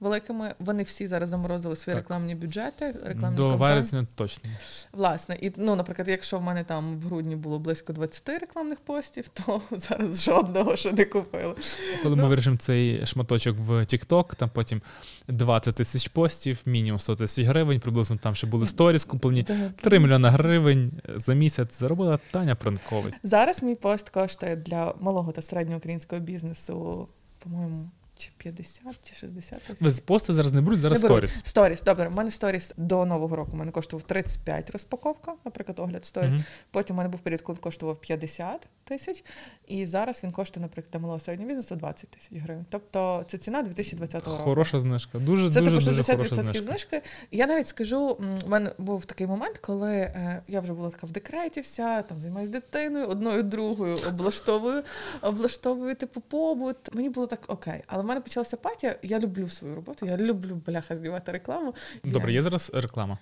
[0.00, 0.54] великими.
[0.58, 2.04] Вони всі зараз заморозили свої Так.
[2.04, 4.50] рекламні бюджети, рекламні До вересня точно.
[4.92, 9.28] Власне, і ну, наприклад, якщо в мене там в грудні було близько 20 рекламних постів,
[9.28, 11.54] то зараз жодного ще не купили.
[12.02, 12.28] Коли ми Ну.
[12.28, 14.82] вирішимо цей шматочок в TikTok, там потім
[15.28, 19.42] 20 тисяч постів, мінімум 100 тисяч гривень, приблизно там ще були сторіс куплені.
[19.42, 19.70] Да.
[19.80, 23.14] 3 мільйони гривень за місяць заробила Таня Пранкович.
[23.22, 29.62] Зараз мій пост коштує для малого та середнього українського бізнесу, по-моєму, чи 50, чи 60
[29.62, 29.80] тисяч.
[29.80, 31.42] Ви пости зараз не беруть, зараз Не сторіс.
[31.44, 32.08] Сторіс, добре.
[32.08, 33.50] У мене сторіс до нового року.
[33.52, 36.32] У мене коштував 35 розпаковка, наприклад, огляд сторіс.
[36.32, 36.44] Мгм.
[36.70, 39.24] Потім у мене був період, коли коштував 50 тисяч.
[39.66, 42.66] І зараз він коштує, наприклад, для малого середнього бізнесу 20 тисяч гривень.
[42.70, 44.42] Тобто це ціна 2020 року.
[44.42, 45.18] Хороша знижка.
[45.18, 46.62] Дуже, Це дуже, типу дуже 60% хороша знижка.
[46.62, 47.02] знижки.
[47.30, 51.10] Я навіть скажу, в мене був такий момент, коли е, я вже була така в
[51.10, 54.82] декреті, вся там займаюся дитиною, одною, другою облаштовую,
[55.22, 56.76] облаштовую типу побут.
[56.92, 57.82] Мені було так окей.
[57.86, 58.96] Але мене почалася патія.
[59.02, 61.74] Я люблю свою роботу, я люблю бляха знімати рекламу.
[62.04, 62.34] Добре, я...
[62.34, 63.18] є зараз реклама.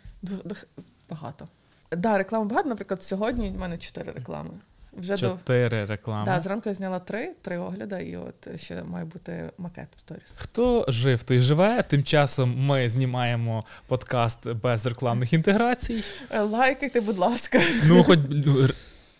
[1.11, 1.48] Багато.
[1.90, 2.68] Да, реклами багато.
[2.68, 4.50] Наприклад, сьогодні в мене чотири реклами.
[4.92, 6.24] Вже до Чотири реклами.
[6.24, 10.33] да, зранку я зняла три, три огляди, і от ще має бути макет в сторіс.
[10.37, 11.83] Хто жив, той живе.
[11.83, 16.05] Тим часом ми знімаємо подкаст без рекламних інтеграцій.
[16.31, 17.61] Е, Лайкайте, будь ласка.
[17.87, 18.68] Ну, хоч ну,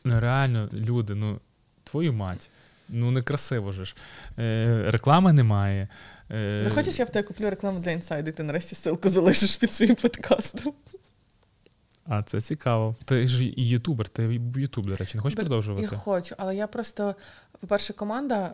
[0.05, 1.41] ну, реально, люди, ну,
[1.85, 2.51] твою мать.
[2.95, 3.97] Ну, некрасиво же ж.
[4.39, 5.89] Е, реклами немає.
[6.31, 9.57] Е, Не хочеш, я в тебе куплю рекламу для інсайду, і ти нарешті ссылку залишиш
[9.57, 10.73] під своїм подкастом.
[12.07, 12.97] А це цікаво.
[13.05, 15.89] Ти ж і ютубер, ти в Ютуб, до речі, не хочеш Бер- продовжувати?
[15.93, 17.15] Я хочу, але я просто,
[17.61, 18.53] по-перше, команда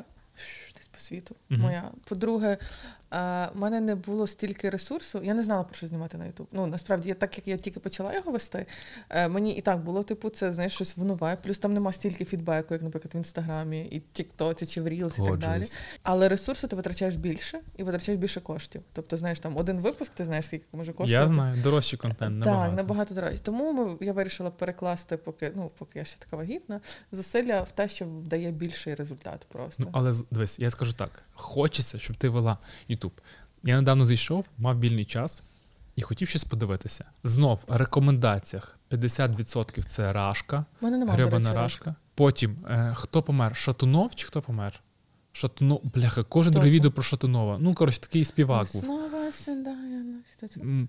[0.76, 1.60] десь по світу Мгм.
[1.60, 1.82] моя.
[2.08, 2.56] По-друге,
[3.10, 5.20] в мене не було стільки ресурсу.
[5.22, 6.46] Я не знала про що знімати на Ютуб.
[6.52, 8.66] Ну насправді, я, так як я тільки почала його вести,
[9.10, 11.36] е, мені і так було, типу, це знаєш, щось в нове.
[11.42, 15.22] Плюс там нема стільки фідбеку, як, наприклад, в інстаграмі, і Тіктоці, чи в Рілс, і
[15.22, 15.64] так далі.
[16.02, 18.82] Але ресурсу ти витрачаєш більше і витрачаєш більше коштів.
[18.92, 21.12] Тобто, знаєш, там один випуск, ти знаєш, скільки може коштувати.
[21.12, 22.68] Я знаю, дорожчий контент набагато.
[22.68, 23.38] Так, набагато дорожче.
[23.38, 26.80] Тому ми, я вирішила перекласти, поки, ну, поки я ще така вагітна,
[27.12, 29.82] зусилля в те, що дає більший результат просто.
[29.82, 32.58] Ну, але дивись, я скажу так: хочеться, щоб ти вела
[32.98, 33.20] Ютуб.
[33.64, 35.42] Я недавно зайшов, мав вільний час,
[35.96, 37.04] і хотів щось подивитися.
[37.24, 41.94] Знов в рекомендаціях 50% це рашка, гребана рашка.
[42.14, 43.56] Потім е, хто помер?
[43.56, 44.80] Шатунов чи хто помер?
[45.32, 47.58] Шатунов, бляха, кожен друге відео про Шатунова.
[47.60, 48.82] Ну, коротше, такий співак був.
[48.82, 50.04] Основа сідає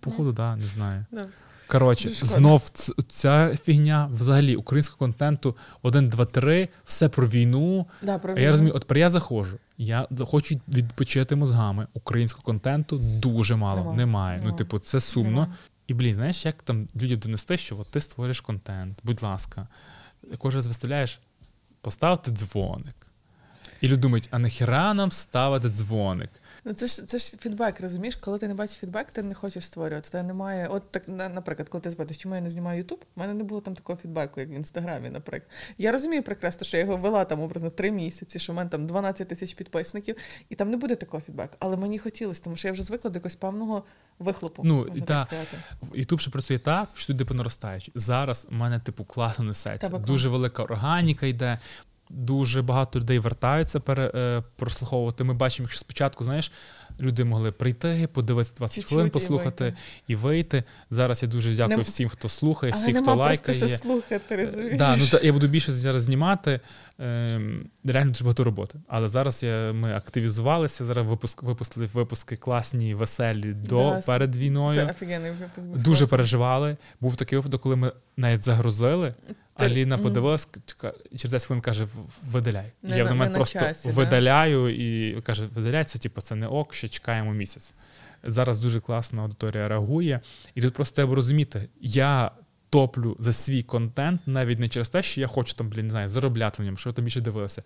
[0.01, 1.05] Походу, да, не знаю.
[1.11, 1.29] Добре.
[1.71, 2.69] Коротше, знов
[3.07, 7.85] ця фігня, взагалі, українського контенту 1, 2, 3, все про війну.
[8.01, 11.87] Да, про А я розумію, от я заходжу, я хочу відпочити мозгами.
[11.93, 13.79] Українського контенту дуже мало.
[13.79, 13.95] Нема.
[13.95, 14.41] Немає.
[14.43, 15.31] Ну, типу, це сумно.
[15.31, 15.55] Нема.
[15.87, 19.67] І блін, знаєш, як там людям донести, що от ти створюєш контент, будь ласка,
[20.37, 21.19] кожен раз виставляєш,
[21.81, 22.95] поставте дзвоник.
[23.81, 26.29] І люди думають, а нахіра нам ставити дзвоник?
[26.69, 28.15] Ну, це ж це ж фідбек, розумієш?
[28.15, 30.09] Коли ти не бачиш фідбек, ти не хочеш створювати.
[30.09, 30.67] Тебе немає.
[30.67, 33.61] От так, наприклад, коли ти запитуєш, чому я не знімаю Ютуб, у мене не було
[33.61, 35.51] там такого фідбеку, як в інстаграмі, наприклад.
[35.77, 38.87] Я розумію прекрасно, що я його вела там образно три місяці, що в мене там
[38.87, 40.15] 12 тисяч підписників,
[40.49, 41.55] і там не буде такого фідбеку.
[41.59, 43.83] Але мені хотілося, тому що я вже звикла до якогось певного
[44.19, 44.61] вихлопу.
[44.65, 45.27] Ну, і та-
[45.93, 47.91] Ютуб ще працює так, що люди понаростають.
[47.95, 49.87] Зараз в мене, типу, класно несеться.
[49.87, 51.59] Тебе Дуже велика органіка йде.
[52.09, 55.23] Дуже багато людей вертаються пере, е, прослуховувати.
[55.23, 56.51] Ми бачимо, якщо спочатку, знаєш,
[56.99, 59.77] люди могли прийти, подивитися 20 Чуть-чуть хвилин, і послухати вийти.
[60.07, 60.63] і вийти.
[60.89, 63.57] Зараз я дуже дякую Нем- всім, хто слухає, всім, нема хто просто лайкає.
[63.57, 64.77] що слухати, розумієш?
[64.77, 66.59] Да, ну, та, я буду більше зараз знімати.
[66.99, 68.79] Ем, реально дуже багато роботи.
[68.87, 70.85] Але зараз я, ми активізувалися.
[70.85, 74.75] Зараз випуск, випустили випуски класні, веселі до Да, перед війною.
[74.75, 75.83] Це офігенний випуск.
[75.85, 76.77] Дуже переживали.
[77.01, 79.13] Був такий випадок, коли ми навіть загрузили.
[79.57, 80.03] Ти- Аліна Мгм.
[80.03, 80.47] подивилась,
[81.17, 81.87] через 10 хвилин каже:
[82.31, 82.71] видаляй.
[82.83, 83.93] Не я в момент просто часі, да?
[83.93, 87.73] видаляю і каже: видаляй, це типу, це не ок, ще чекаємо місяць.
[88.23, 90.19] Зараз дуже класно аудиторія реагує.
[90.55, 92.31] І тут просто треба розуміти, я
[92.69, 96.09] топлю за свій контент навіть не через те, що я хочу там, блін, не знаю,
[96.09, 97.63] заробляти на ньому, що ви там більше дивилися.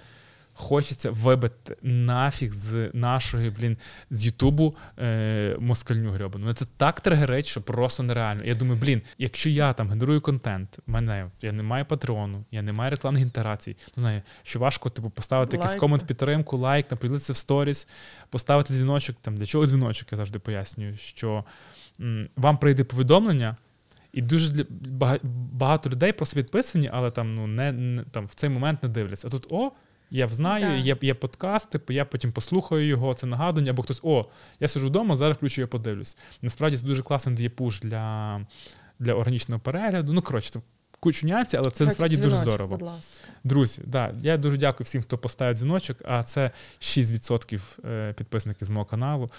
[0.56, 3.78] Хочеться вибити нафіг з нашої, блін,
[4.10, 6.46] з Ютубу е, москальню грьобану.
[6.46, 8.44] Ну, Це так тригерить, що просто нереально.
[8.44, 12.74] Я думаю, блін, якщо я там генерую контент, мене я не маю патреону, я не
[12.74, 13.76] маю рекламних інтеграцій.
[13.98, 17.88] Ну знаю, що важко типу поставити якийсь комент підтримку, лайк, там поділитися в сторіс,
[18.30, 19.16] поставити дзвіночок.
[19.22, 21.46] Там для чого дзвіночок, я завжди пояснюю, що
[22.02, 23.56] м, вам прийде повідомлення.
[24.14, 24.66] І дуже для
[25.54, 29.28] багато людей просто підписані, але там ну не, не там в цей момент не дивляться.
[29.28, 29.72] А тут о,
[30.14, 30.76] я знаю, Да.
[30.76, 34.26] є, є подкаст, типу, я потім послухаю його, це нагадування, або хтось, о,
[34.60, 36.18] я сиджу вдома, зараз включу, я подивлюсь.
[36.42, 38.40] Насправді це дуже класний дає пуш для,
[39.00, 40.14] для органічного перегляду.
[40.14, 40.62] Ну, коротше,
[41.00, 42.78] кучу нюансів, але це насправді дуже здорово.
[42.78, 43.24] Будь ласка.
[43.44, 48.70] Друзі, да, я дуже дякую всім, хто поставив дзвіночок, а це 6% е, підписників з
[48.70, 49.30] мого каналу.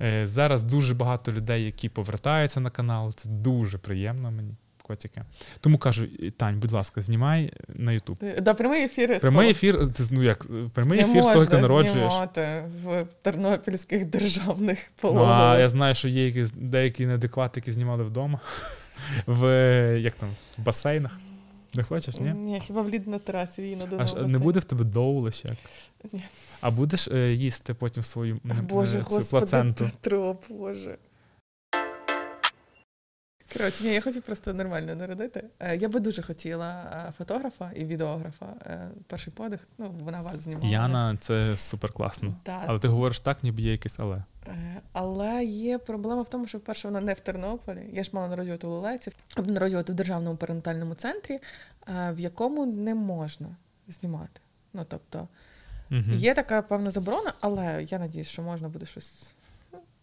[0.00, 3.14] Е, Зараз дуже багато людей, які повертаються на канал.
[3.14, 4.56] Це дуже приємно мені.
[4.82, 5.22] Котики.
[5.60, 8.18] Тому кажу, Тань, будь ласка, знімай на Ютуб.
[8.22, 9.20] Е, Да, прямий ефір.
[9.20, 12.12] Прямий ефір, ну як, прямий не ефір з того, як ти народжуєш.
[12.12, 18.04] знімати в тернопільських державних Ну, а я знаю, що є якісь деякі неадеквати, які знімали
[18.04, 18.40] вдома.
[19.26, 19.46] В
[20.00, 21.18] як там, в басейнах.
[21.74, 22.32] Не хочеш, ні?
[22.32, 25.56] Ні, хіба в лід на терасі її на А не буде в тебе доулиш як?
[26.12, 26.24] Ні.
[26.60, 29.84] А будеш е, їсти потім свою Боже, е, цю господи, плаценту?
[29.84, 30.96] Петро, Боже.
[33.52, 35.44] Коротше, ні, я хочу просто нормально народити.
[35.60, 38.46] Е, Я би дуже хотіла е, фотографа і відеографа.
[38.66, 40.68] Е, Перший подих, ну, вона вас знімала.
[40.68, 42.34] Яна, це супер класно.
[42.46, 44.24] Да, Але ти говориш так, ніби є якесь але.
[44.92, 47.84] Але є проблема в тому, що перше вона не в Тернополі.
[47.92, 51.38] Я ж мала народжувати у Лелеці, буду народжувати в державному перинатальному центрі,
[51.88, 53.48] в якому не можна
[53.88, 54.40] знімати.
[54.72, 55.28] Ну тобто
[55.90, 56.12] Угу.
[56.12, 59.34] є така певна заборона, але я надіюсь, що можна буде щось.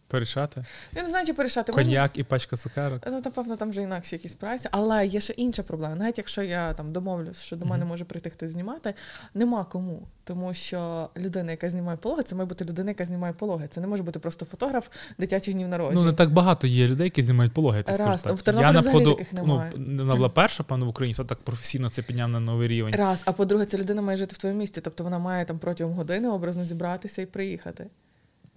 [0.10, 0.64] Порішати?
[0.96, 1.72] Я не знаю, чи порішати.
[1.72, 3.02] Можна- і пачка цукерок.
[3.08, 4.70] Ну, напевно, там вже інакше якісь прайси.
[4.72, 5.96] Але є ще інша проблема.
[5.96, 8.94] Навіть якщо я там домовлюсь, що до мене може прийти хтось знімати,
[9.34, 10.08] нема кому.
[10.24, 13.68] Тому що людина, яка знімає пологи, це має бути людина, яка знімає пологи.
[13.68, 16.02] Це не може бути просто фотограф дитячих днів народження.
[16.02, 18.24] Ну, не так багато є людей, які знімають пологи, я ти Раз.
[18.24, 18.34] так.
[18.34, 19.72] В Тернополі Яна, взагалі таких ну, немає.
[19.76, 22.96] вона була перша, певно, в Україні, хто так професійно це підняв на новий рівень.
[22.96, 25.94] Раз, а по-друге, ця людина має жити в твоєму місті, тобто вона має там протягом
[25.94, 27.88] години образно зібратися і приїхати.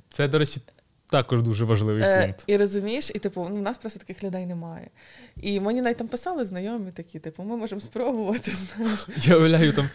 [0.08, 0.60] Це, до речі,
[1.12, 2.44] також дуже важливий Е, пункт.
[2.46, 4.90] і розумієш, і типу, ну, в нас просто таких людей немає.
[5.42, 9.06] І мені навіть там писали знайомі такі, типу, ми можемо спробувати, знаєш.
[9.16, 9.88] Я уявляю там.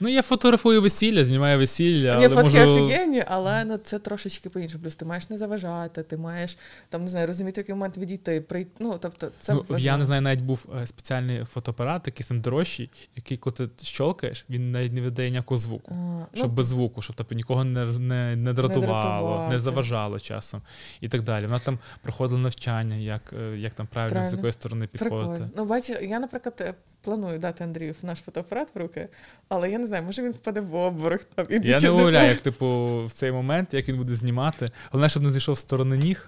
[0.00, 2.84] Ну, я фотографую весілля, знімаю весілля, але Є фотки можу...
[2.84, 4.82] офігенні, але ну, це трошечки по-іншому.
[4.82, 6.56] Плюс ти маєш не заважати, ти маєш
[6.88, 8.70] там не знаю, розуміти, в який момент відійти, прийти.
[8.78, 12.90] Ну, тобто, це ну, я не знаю, навіть був е, спеціальний фотоапарат, якийсь там дорожчий,
[13.16, 15.94] який коли ти щолкаєш, він навіть не видає ніякого звуку.
[15.94, 19.58] А, Щоб ну, без звуку, щоб типу, нікого не, не, не дратувало, не, дратувати.
[19.58, 20.62] заважало часом
[21.00, 21.46] і так далі.
[21.46, 25.26] Вона там проходила навчання, як, е, як там правильно, з якої сторони підходити.
[25.26, 25.50] прикольно.
[25.56, 29.08] Ну, бачиш, я, наприклад, е, планую дати Андрію наш фотоапарат в руки,
[29.48, 31.46] але я не знаю, може він впаде в обморок там.
[31.50, 32.66] І Я не уявляю, як типу
[33.06, 34.66] в цей момент, як він буде знімати.
[34.90, 36.26] Головне, щоб не зійшов з сторони ніг,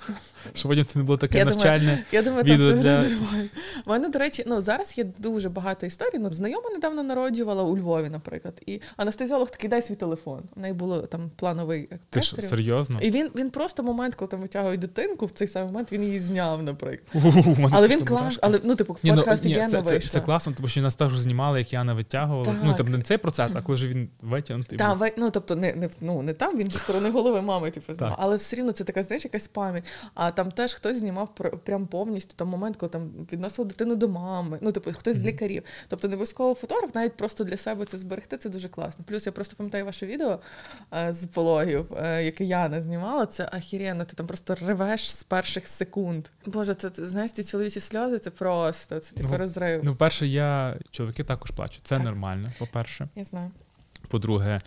[0.54, 2.04] щоб потім це не було таке Я думаю, навчальне.
[2.12, 3.04] Я думаю, там відео все для-
[3.86, 6.18] У мене, до речі, ну зараз є дуже багато історій.
[6.18, 8.62] Ну, знайома недавно народжувала у Львові, наприклад.
[8.66, 10.42] І анестезіолог такий дай свій телефон.
[10.56, 12.98] У неї було там плановий Ти ж серйозно?
[13.02, 16.20] І він, він просто момент, коли там витягують дитинку, в цей самий момент він її
[16.20, 17.24] зняв, наприклад.
[17.24, 20.10] У, у Але він клас, але ну, типу, ну, фотка офігенно вийшла.
[20.10, 22.44] це класно, тому що нас також знімали, як Яна витягувала.
[22.44, 22.56] Так.
[22.64, 24.79] Ну, там не цей процес, а коли ж він витягнутий.
[24.79, 24.98] Та, був.
[24.98, 27.92] ви- ну, тобто, не, не, ну, не там, він зі сторони голови мами, типу.
[27.92, 28.14] Так.
[28.19, 29.85] Але все рівно це така, знаєш, якась пам'ять.
[30.14, 34.08] А там теж хтось знімав пр- прям повністю там момент, коли там відносив дитину до
[34.08, 34.58] мами.
[34.60, 35.62] Ну, типу, хтось з лікарів.
[35.88, 39.04] Тобто, не обов'язково фотограф, навіть просто для себе це зберегти, це дуже класно.
[39.08, 40.38] Плюс я просто пам'ятаю ваше відео
[41.06, 43.27] е, з пологів, е, яке Яна знімала.
[43.27, 46.27] Це ахіренно, ти там просто ревеш з перших секунд.
[46.46, 49.81] Боже, це знаєш, ці чоловічі сльози, це просто, це типу Ну, розрив.
[49.85, 50.56] Ну, перше, я
[50.90, 51.87] чоловіки також плачуть.
[51.87, 52.04] Це Так.
[52.04, 53.09] нормально, по-перше.
[53.17, 53.50] Я знаю.
[54.09, 54.61] По-друге,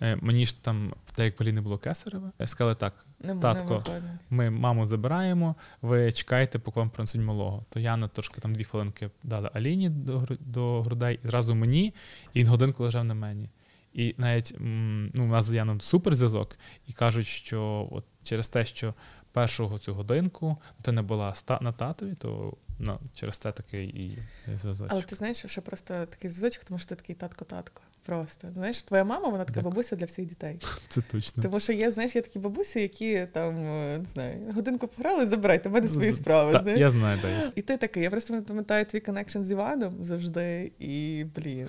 [0.00, 3.84] е, мені ж там, так як Поліни було кесареве, е, сказали так: Не, Татко.
[3.88, 7.64] не ми маму забираємо, ви чекаєте, поки вам принесуть малого.
[7.68, 11.94] То Яна трошки там дві хвилинки дала Аліні до, до грудей, і зразу мені,
[12.34, 13.50] і він годинку лежав на мені.
[13.94, 18.64] І навіть ну, у нас з Яном супер зв'язок, і кажуть, що от через те,
[18.64, 18.94] що
[19.32, 22.52] першого цю годинку ти не була на татові, то
[22.82, 24.18] ну, через те такий і
[24.56, 24.88] зв'язок.
[24.90, 27.82] Але ти знаєш, що просто такий зв'язочок, тому що ти такий татко-татко.
[28.06, 29.70] Просто знаєш, твоя мама, вона така Дякую.
[29.70, 30.58] бабуся для всіх дітей.
[30.88, 31.42] Це точно.
[31.42, 35.68] Тому що є, знаєш, є такі бабусі, які там е, не знаю, годинку пограли, забирайте,
[35.68, 36.52] в мене свої справи.
[36.52, 36.80] Та, знаєш.
[36.80, 37.52] я знаю, де.
[37.56, 41.68] І ти такий, я просто пам'ятаю твій connection з Іваном завжди, і блін.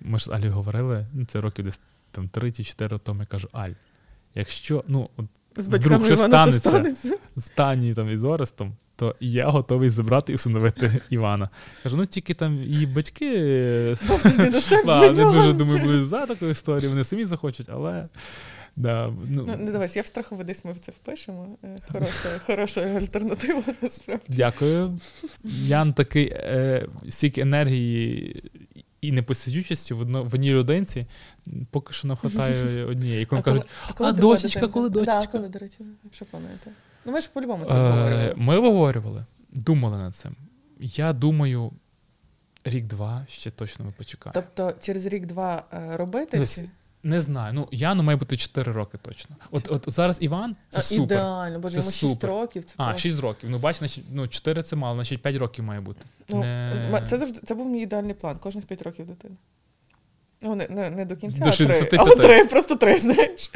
[0.00, 1.80] Ми ж з Алією говорили, ну, це років десь
[2.10, 3.72] там 3 чи 4 тому я кажу, Аль,
[4.34, 5.26] якщо ну, от
[5.56, 6.60] З Вдруг що станеться.
[6.60, 7.16] станеться.
[7.36, 11.48] з Танею там і з Орестом, то я готовий забрати і усиновити Івана.
[11.82, 13.30] Кажу, ну тільки там її батьки
[14.38, 14.50] не
[15.32, 18.08] дуже думаю, були за таку історію, вони самі захочуть, але
[18.76, 21.56] да, Ну, ну, не давай, я в страховий десь ми це впишемо.
[21.64, 24.24] Е, Хороша, хороша альтернатива насправді.
[24.28, 24.98] дякую.
[25.44, 28.42] Ян такий е, стільки енергії
[29.00, 31.06] і непосидючості в, одно, в одній людинці,
[31.70, 33.26] поки що не вистачає однієї.
[33.26, 36.70] Коли кажуть, а коли «А дочечка, коли Да, коли, до речі, якщо пам'ятаєте.
[37.04, 38.34] Ну, ви ж по-любому це Е, обговорювали.
[38.36, 40.36] Ми обговорювали, думали над цим.
[40.80, 41.72] Я думаю,
[42.64, 44.32] рік-два ще точно ми почекаємо.
[44.56, 46.46] Тобто через рік-два е, робити.
[47.02, 47.54] Не знаю.
[47.54, 49.36] Ну, Яну має бути 4 роки точно.
[49.50, 51.04] От, от зараз Іван це А, супер.
[51.04, 52.30] Ідеально, боже, Це йому 6 супер.
[52.30, 52.64] років.
[52.64, 53.50] Це А, просто- 6 років.
[53.50, 56.00] Ну, бач, значить, ну, 4 це мало, значить 5 років має бути.
[56.28, 58.36] Ну, Не- Це завжди це був мій ідеальний план.
[58.38, 59.34] Кожних 5 років дитина.
[60.42, 61.66] Ну, не, не, не до кінця, До а три.
[61.66, 62.00] 65.
[62.00, 63.50] Або три, просто три, знаєш.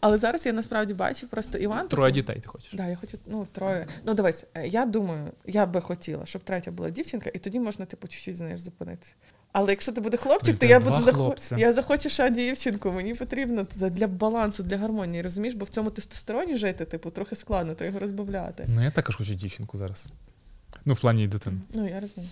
[0.00, 1.88] Але зараз я насправді бачу, просто Іван.
[1.88, 2.72] Троє дітей ти хочеш.
[2.72, 3.86] Да, я хочу, ну, троє.
[4.06, 7.84] Ну, дивись, е, я думаю, я би хотіла, щоб третя була дівчинка, і тоді можна,
[7.84, 9.14] типу, чуть-чуть, знаєш, зупинитися.
[9.52, 11.34] Але якщо ти буде хлопчик, то я буду захо...
[11.56, 12.90] я захочу ще дівчинку.
[12.90, 15.54] Мені потрібно для балансу, для гармонії, розумієш?
[15.54, 18.64] Бо в цьому тестостероні жити, типу, трохи складно, треба його розбавляти.
[18.68, 20.08] Ну, я також хочу дівчинку зараз.
[20.84, 21.56] Ну, в плані дитини.
[21.74, 22.30] Ну, я розумію.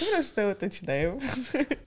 [0.00, 1.12] Добре, що ти уточнив.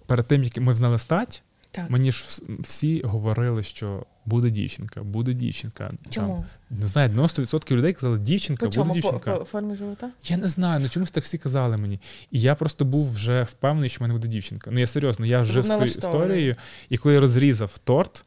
[0.05, 1.89] Перед тим, як ми знали стать, Так.
[1.89, 2.25] мені ж
[2.59, 5.91] всі говорили, що буде дівчинка, буде дівчинка.
[6.09, 8.85] Там, не знаю, 90% людей казали, дівчинка, По чому?
[8.87, 9.35] буде дівчинка.
[9.35, 10.09] по формі живота?
[10.23, 11.99] Я не знаю, ну чомусь так всі казали мені.
[12.31, 14.71] І я просто був вже впевнений, що в мене буде дівчинка.
[14.73, 16.55] Ну я серйозно, я жив з тою історією,
[16.89, 18.25] і коли я розрізав торт,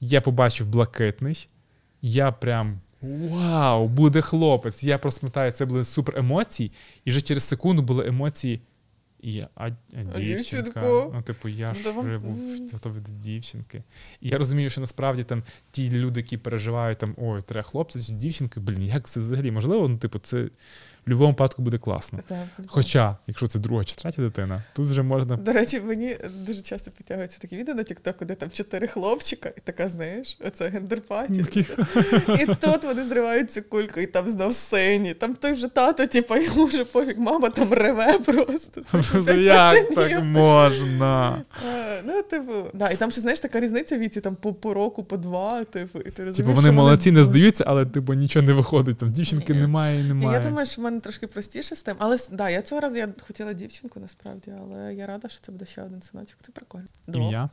[0.00, 1.48] я побачив блакитний,
[2.02, 2.80] я прям.
[3.02, 4.82] Вау, буде хлопець.
[4.82, 6.72] Я просто пам'ятаю, це були супер емоції,
[7.04, 8.60] і вже через секунду були емоції.
[9.22, 9.70] І а,
[10.14, 10.82] а дівчинка.
[10.84, 12.38] Ну, типу, я ж Да був
[12.72, 13.82] готовий до дівчинки.
[14.20, 18.12] І я розумію, що насправді там ті люди, які переживають, там, ой, треба хлопця чи
[18.12, 19.88] дівчинки, блін, як це взагалі можливо?
[19.88, 20.48] Ну, типу, це
[21.06, 22.18] будь-якому випадку буде класно.
[22.66, 25.36] Хоча, якщо це друга чи третя дитина, тут вже можна.
[25.36, 29.60] До речі, мені дуже часто підтягуються такі відео на TikTok, де там чотири хлопчика, і
[29.60, 31.44] така, знаєш, оце гендерпаті.
[32.40, 35.14] І тут вони зривають цю кульку, і там знов сині.
[35.14, 38.80] Там той вже тато, типу, йому вже пофіг, мама там реве просто.
[39.40, 41.42] Як так можна?
[42.06, 45.16] Ну, типу, да, і там ще, знаєш, така різниця віці, там по, по року, по
[45.16, 48.98] два, типу, і ти розумієш, Типу вони молодці, не здаються, але типу нічого не виходить.
[48.98, 50.38] Там дівчинки немає і немає.
[50.38, 51.96] Я думаю, що в мене трошки простіше з тим.
[51.98, 55.64] Але да, я цього разу я хотіла дівчинку насправді, але я рада, що це буде
[55.64, 56.36] ще один синочок.
[56.42, 56.86] Це прикольно.
[57.08, 57.50] Ім'я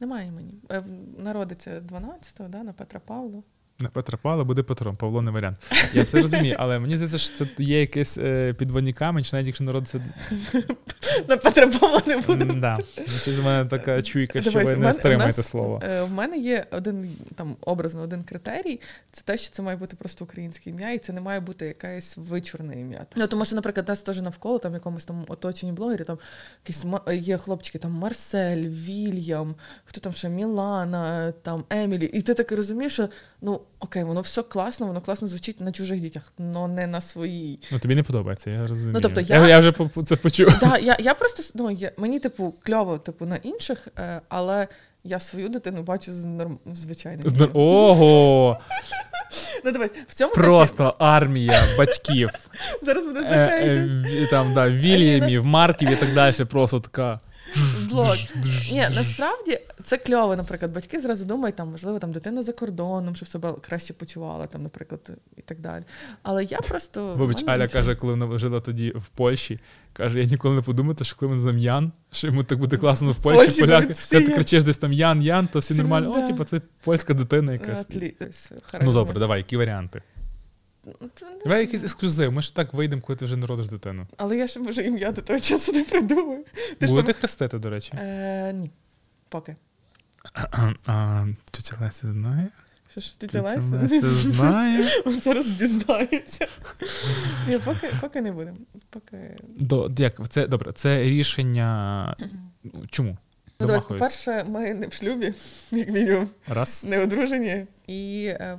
[0.00, 0.54] Немає мені.
[0.70, 0.82] Е,
[1.18, 3.42] Народиться 12-го, да, на Петра Павла.
[3.80, 5.72] На Петра Павла буде Петром, Павло не варіант.
[5.94, 9.46] Я це розумію, але мені здається, що це є якесь е, підводні камінь, чи навіть
[9.46, 10.00] якщо народиться
[11.28, 12.44] На Петра Павла не буде.
[12.44, 12.78] Да.
[13.06, 15.82] Щось в мене така чуйка, що Дивись, ви в не мене- стримаєте нас, слово.
[15.84, 18.80] е, В мене є один там образно один критерій.
[19.12, 22.16] Це те, що це має бути просто українське ім'я, і це не має бути якесь
[22.16, 23.06] вичурне ім'я.
[23.16, 26.18] Ну тому що, наприклад, нас теж навколо там в якомусь там оточенні блогерів, там
[26.64, 29.54] якісь ма- є хлопчики, там Марсель, Вільям,
[29.84, 32.04] хто там ще Мілана, там Емілі.
[32.06, 33.08] І ти таки розумієш, що
[33.42, 37.58] ну окей, воно все класно, воно класно звучить на чужих дітях, але не на своїй.
[37.72, 38.92] Ну тобі не подобається, я розумію.
[38.94, 39.36] Ну, тобто я...
[39.36, 39.74] я- я вже
[40.06, 40.58] це почув.
[40.60, 44.68] Да, я, я просто ну, я, мені, типу, кльово, типу, на інших, е, але
[45.04, 46.58] я свою дитину бачу з норм...
[46.72, 47.30] звичайним.
[47.30, 48.58] З- Ого!
[49.64, 52.30] Ну, дивись, в цьому Просто армія батьків.
[52.82, 54.30] зараз буде Е, е, захейтить.
[54.30, 56.44] Там, да, Вільямів, Марків і так далі.
[56.44, 57.20] Просто така.
[57.90, 58.16] Блок.
[58.72, 63.28] Ні, насправді це кльово, наприклад, батьки зразу думають, там, можливо, там дитина за кордоном, щоб
[63.28, 65.82] себе краще почувала, там, наприклад, і так далі.
[66.22, 67.14] Але я просто.
[67.14, 67.72] Вибач, Аля нічого.
[67.72, 69.58] каже, коли вона жила тоді в Польщі,
[69.92, 73.16] каже, я ніколи не подумав, що коли він зам'ян, що йому так буде класно в
[73.16, 73.94] Польщі, Польщі поляки.
[74.10, 76.22] Коли ти кричиш десь там Ян, Ян, то всі нормально.
[76.24, 77.86] О, типу, це польська дитина якась.
[78.80, 80.02] Ну добре, давай, які варіанти?
[80.84, 81.10] Ну,
[81.44, 82.32] Давай якийсь ексклюзив.
[82.32, 84.06] Ми ж так вийдемо, коли ти вже народиш дитину.
[84.16, 86.44] Але я ще може ім'я до того часу не придумаю.
[86.78, 87.92] Ти Будете хрестити, до речі.
[87.98, 88.70] Е, ні.
[89.28, 89.56] Поки.
[91.50, 92.48] Тетя Леся знає?
[92.90, 93.76] Що ж Тетя Леся?
[93.82, 94.84] Леся знає.
[95.06, 96.46] Він зараз дізнається.
[97.48, 98.56] Ні, поки, поки не будемо.
[98.90, 99.36] Поки...
[99.48, 102.16] До, як, це, добре, це рішення.
[102.90, 103.16] Чому?
[103.60, 104.00] Ну, Домахуюсь.
[104.00, 105.34] по-перше, ми не в шлюбі,
[105.70, 106.84] як мінімум, Раз.
[106.88, 107.66] не одружені.
[107.86, 108.58] І е,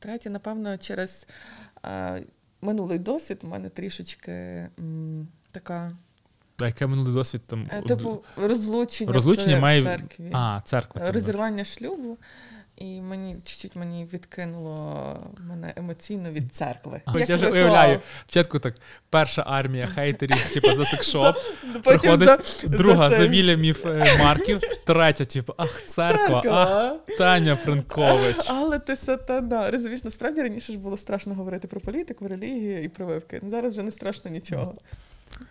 [0.00, 1.26] по-третє, напевно, через
[1.86, 2.22] е,
[2.62, 4.32] минулий досвід у мене трішечки
[4.78, 5.92] м, така,
[6.58, 7.68] А яке минулий досвід там?
[7.72, 10.30] е, типу, розлучення, Розлучення в має- церкві.
[10.32, 11.10] А, церква.
[11.12, 12.18] Розірвання шлюбу.
[12.80, 17.00] І мені чуть-чуть мені відкинуло мене емоційно від церкви.
[17.04, 18.74] Хоч я ж уявляю, спочатку так,
[19.10, 21.36] перша армія хейтерів, типу, за секшоп,
[21.84, 23.26] приходить за- друга за за.
[23.26, 28.36] Вільямів е, Марків, третя, типу, ах, церква, ах, Таня Франкович.
[28.46, 29.70] Але ти сатана.
[29.70, 33.40] Розумієш, насправді раніше ж було страшно говорити про політику, релігію і прививки.
[33.42, 34.74] Ну, Зараз вже не страшно нічого.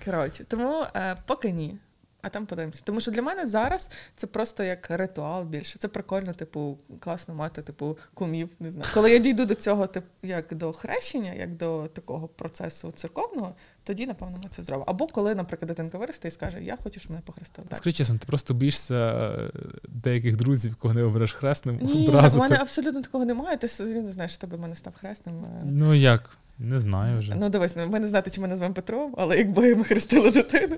[0.06, 1.78] Коротше, тому е, поки ні.
[2.22, 2.82] А там подивимося.
[2.84, 5.80] Тому що для мене зараз це просто як ритуал більше.
[5.80, 8.92] Це прикольно, типу, класно мати, типу, кумів, не знаю.
[8.94, 14.08] Коли я дійду до цього, тип, як до хрещення, як до такого процесу церковного, тоді,
[14.08, 14.86] напевно, ми це зробимо.
[14.88, 17.68] Або коли, наприклад, дитинка виросте і скаже, я хочу, щоб мене похрестили.
[17.74, 19.52] Скажи чесно, ти просто боїшся е,
[19.88, 23.58] деяких друзів, кого не обереш хресним, Ні, у мене абсолютно такого немає.
[23.58, 25.44] Ти рівно знаєш, що тебе мене став хресним.
[25.46, 25.62] е.
[25.66, 26.38] Ну як?
[26.60, 27.36] Не знаю вже.
[27.36, 30.78] Ну, дивись, ми не знати, чи ми назвемо Петром, але якби ми хрестили дитину,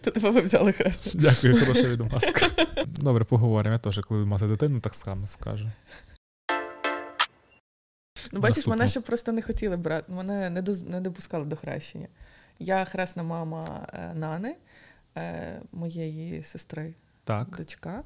[0.00, 1.14] то тебе взяли хресним.
[1.24, 2.46] Дякую, хороша відмазка.
[2.86, 3.72] Добре, поговоримо.
[3.72, 5.70] Я теж, коли мати дитину, так само скажу.
[8.32, 8.76] Ну, бачиш, Наступно.
[8.76, 10.82] мене ще просто не хотіли брати, мене не, доз...
[10.82, 12.06] не допускали до хрещення.
[12.58, 14.56] Я хресна мама е, Нани,
[15.18, 17.56] е, моєї сестри, Так.
[17.56, 18.02] дочка.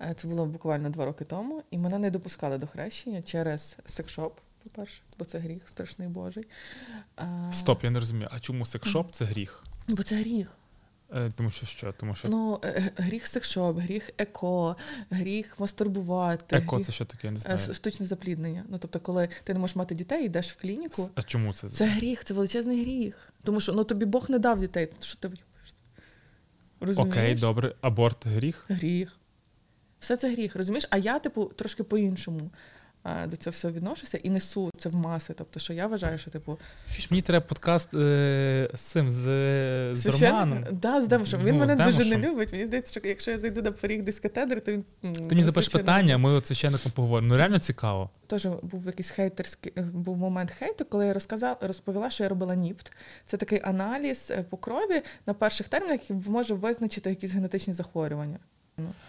[0.00, 4.38] Е, Це було буквально два роки тому, і мене не допускали до хрещення через секшоп,
[4.70, 6.44] по-перше, бо це гріх страшний Божий.
[7.16, 8.28] А, Стоп, я не розумію.
[8.32, 9.64] А чому секшоп це гріх?
[9.88, 10.48] Бо це гріх.
[11.14, 11.92] Е, Тому що що?
[11.92, 14.76] Тому що Ну, е, гріх секшоп, гріх еко,
[15.10, 16.56] гріх мастурбувати.
[16.56, 16.86] еко гріх...
[16.86, 17.74] це що таке, я не Е, знаю.
[17.74, 18.64] Штучне запліднення.
[18.68, 21.10] Ну, тобто, коли ти не можеш мати дітей, йдеш в клініку.
[21.14, 21.68] А чому це?
[21.68, 23.32] Це гріх, це величезний гріх.
[23.44, 24.88] Тому що ну, тобі Бог не дав дітей.
[25.00, 25.30] Що ти?
[26.80, 27.14] Розумієш?
[27.16, 27.74] Окей, добре.
[27.80, 28.64] Аборт гріх?
[28.68, 29.16] Гріх.
[30.00, 30.86] Все це гріх, розумієш?
[30.90, 32.50] А я, типу, трошки по-іншому
[33.26, 35.34] до цього всього відношуся і несу це в маси.
[35.38, 36.58] Тобто, що я вважаю, що, типу,
[37.10, 39.22] мені треба подкаст е, з цим, з,
[39.92, 40.64] з Романом.
[40.72, 41.40] Да, з Демошем.
[41.44, 42.52] Він Ну, мене з дуже не любить.
[42.52, 44.84] Мені здається, що якщо я зайду на поріг десь катедри, то він.
[45.02, 45.70] Ти мені священник.
[45.70, 47.28] питання, ми от священником поговоримо.
[47.28, 48.10] Ну реально цікаво.
[48.26, 52.54] Теж був якийсь хейтерський е, був момент хейту, коли я розказала, розповіла, що я робила
[52.54, 52.92] НІПТ.
[53.26, 58.38] Це такий аналіз е, по крові на перших термінах, який може визначити якісь генетичні захворювання.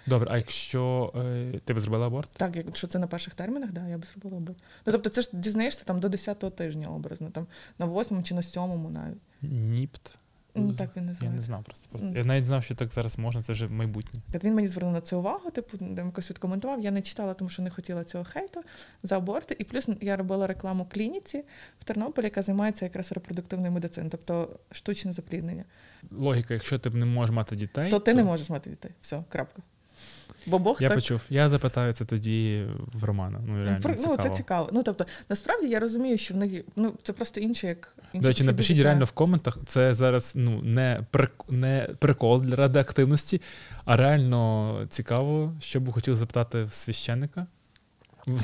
[0.08, 2.30] Добре, а якщо е, ти б зробила аборт?
[2.38, 4.58] Так, якщо це на перших термінах, да, я б зробила аборт.
[4.86, 7.48] Ну тобто, це ж дізнаєшся там до 10-го тижня образно, там
[7.80, 9.18] на 8 чи на 7 навіть.
[9.42, 10.16] Ніпт?
[10.56, 11.90] Ну так він Я не знав просто.
[11.90, 12.08] просто.
[12.08, 14.20] Я навіть знав, що так зараз можна, це вже майбутнє.
[14.34, 16.82] От Він мені звернув на це увагу, типу, якось відкоментував.
[16.82, 18.64] Я не читала, тому що не хотіла цього хейту
[19.04, 19.56] за аборти.
[19.60, 21.44] І плюс я робила рекламу клініці
[21.80, 25.64] в Тернополі, яка займається якраз репродуктивною медициною, тобто штучне запліднення.
[26.12, 28.92] Логіка, якщо ти не можеш мати дітей, То ти не можеш мати дітей.
[29.02, 29.62] Все, крапка.
[30.48, 31.22] Бо Бог Я так почув.
[31.30, 33.40] Я запитаю це тоді в Романа.
[33.48, 34.16] Ну, реально Про- цікаво.
[34.18, 34.70] ну, це цікаво.
[34.74, 38.28] Ну тобто, насправді я розумію, що в них ну це просто інше, як інші До
[38.28, 39.58] речі, напишіть реально в коментах.
[39.66, 41.32] Це зараз ну не прик...
[41.50, 43.42] не прикол для ради активності,
[43.86, 47.48] а реально цікаво, що б ви хотіли запитати в священника.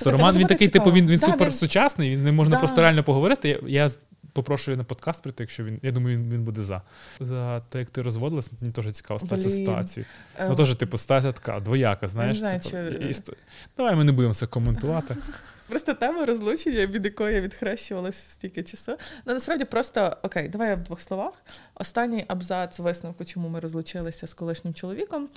[0.06, 0.86] Роман він такий, цікаво.
[0.86, 2.60] типу, він, він Да, супер він- сучасний, він не можна Да.
[2.60, 3.60] просто реально поговорити.
[3.68, 3.92] Я, я
[4.34, 5.80] попрошу його на подкаст прийти, якщо він.
[5.84, 6.82] Я думаю, він, він буде за.
[7.20, 10.06] За те, як ти розводилась, мені теж цікаво стати ситуацію.
[10.40, 12.40] Е, Ну, теж, типу, ситуація така, двояка, знаєш.
[12.40, 13.36] знаю, типу, чи- і-
[13.78, 15.16] Давай ми не будемо це коментувати.
[15.68, 18.98] Просто тема розлучення, від якої я відхрещувалася стільки часу.
[19.26, 21.34] Ну насправді просто окей, давай я в двох словах.
[21.76, 25.30] Останній абзац висновку, чому ми розлучилися з колишнім чоловіком.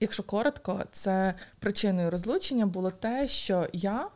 [0.00, 4.06] Якщо коротко, це причиною розлучення було те, що я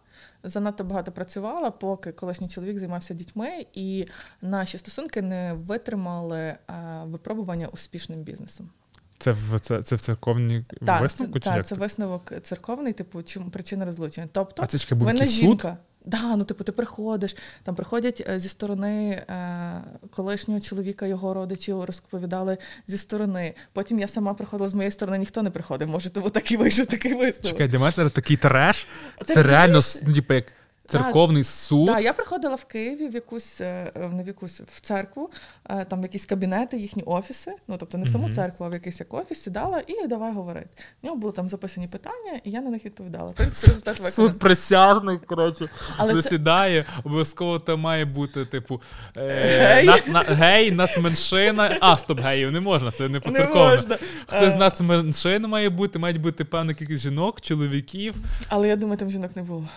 [0.43, 4.07] занадто багато працювала, поки колишній чоловік займався дітьми, і
[4.43, 6.59] наші стосунки не витримали е,
[7.05, 8.71] випробування успішним бізнесом.
[9.19, 11.39] Це в це, це в церковній Так, висновку?
[11.39, 14.29] це, чи та, як це висновок церковний, типу, чому причина розлучення.
[14.33, 15.67] Тобто, А це чекай, був якийсь суд?
[16.05, 21.85] Да, ну типу, ти приходиш, там приходять е, зі сторони е, колишнього чоловіка, його родичів
[21.85, 23.55] розповідали зі сторони.
[23.73, 25.89] Потім я сама приходила з моєї сторони, ніхто не приходив.
[25.89, 27.53] Може, тому такий вийшов такий висновок.
[27.53, 28.87] Чекай, для мене зараз такий треш.
[29.27, 30.53] Ти Це реально, ну, типу, як
[30.87, 31.87] церковний суд.
[31.87, 35.31] Так, я приходила в Києві в якусь е, не в якусь в церкву,
[35.71, 37.53] е, там в якісь кабінети, їхні офіси.
[37.69, 40.69] Ну тобто не в саму церкву, а в якийсь як офіс сідала і давай говорити.
[41.03, 43.31] В нього були там записані питання, і я на них відповідала.
[43.31, 44.15] В принципі, результат.
[44.15, 45.67] Суд присяжний, коротше,
[45.99, 46.85] це- засідає.
[47.05, 48.83] Обов'язково там має бути, типу,
[49.17, 50.03] е, Гей.
[50.13, 51.79] на- гей, нацменшина.
[51.81, 53.97] А, стоп, геїв не можна, це не поцерковно.
[54.27, 58.15] Хтось з Е, нацменшин має бути, мають бути певна кількість жінок, чоловіків,
[58.49, 59.69] Але я думаю, там жінок не було.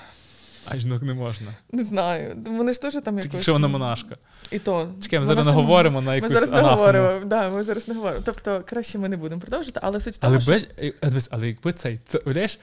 [0.69, 1.47] А жінок не можна.
[1.71, 2.35] Не знаю.
[2.47, 3.33] Вони ж теж там якось.
[3.33, 4.17] якщо вона монашка.
[4.51, 4.87] І то.
[5.03, 7.09] Чекай, ми зараз не говоримо на Ми зараз не говоримо.
[7.25, 8.21] Да, ми зараз не говоримо.
[8.25, 10.51] Тобто, краще ми не будемо продовжити, але суть тому, Але, що...
[10.51, 12.59] бач, е, дивись, але якби цей, це, уявляєш,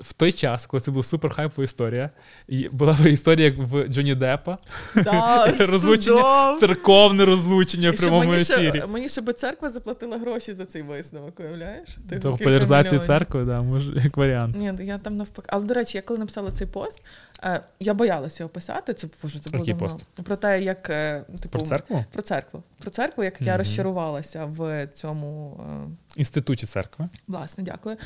[0.00, 2.10] в той час, коли це була супер хайпова історія,
[2.48, 4.58] і була б історія як в Джонні Деппа,
[4.94, 8.78] Да, розлучення, церковне розлучення в І прямому мені ефірі.
[8.78, 11.88] Ще, мені ще би церква заплатила гроші за цей висновок, уявляєш?
[12.08, 14.56] Типу, То популяризацію церкви, да, може, як варіант.
[14.58, 15.48] Ні, я там навпаки.
[15.52, 17.02] Але, до речі, я коли написала цей пост,
[17.44, 18.94] е, я боялася його писати.
[18.94, 19.94] Це боже, це було Який давно.
[19.94, 20.26] пост?
[20.26, 22.04] Про те, як е, типу, Про церкву?
[22.12, 22.62] Про церкву.
[22.78, 23.58] Про церкву, як я Мгм.
[23.58, 25.60] розчарувалася в цьому.
[25.86, 27.08] е, Інституті церкви.
[27.28, 27.96] Власне, дякую.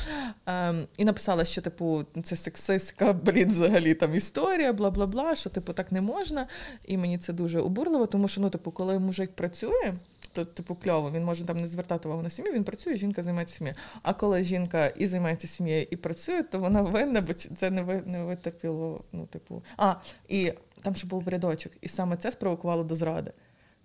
[0.47, 5.51] Ем, і написала, що, типу, це сексистська, блін, взагалі там історія, бла бла бла, що
[5.51, 6.47] типу так не можна.
[6.87, 9.95] І мені це дуже обурливо, тому що, ну, типу, коли мужик працює,
[10.33, 13.57] то типу кльово, він може там не звертати увагу на сім'ю, він працює, жінка займається
[13.57, 13.77] сім'єю.
[14.03, 18.03] А коли жінка і займається сім'єю, і працює, то вона винна, бо це не ви
[18.07, 19.05] не витерпіло.
[19.13, 19.95] Ну, типу, а
[20.29, 23.33] і там ще був рядочок, і саме це спровокувало до зради.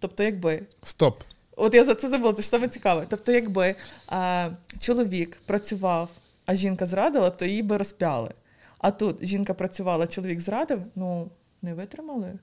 [0.07, 1.23] Тобто, якби Стоп.
[1.55, 3.05] От я за це забула, це ж саме цікаве.
[3.09, 3.75] Тобто, якби
[4.07, 4.49] а,
[4.79, 6.09] чоловік працював,
[6.45, 8.29] а жінка зрадила, то її би розп'яли.
[8.77, 11.31] А тут жінка працювала, чоловік зрадив, ну
[11.61, 12.33] не витримали.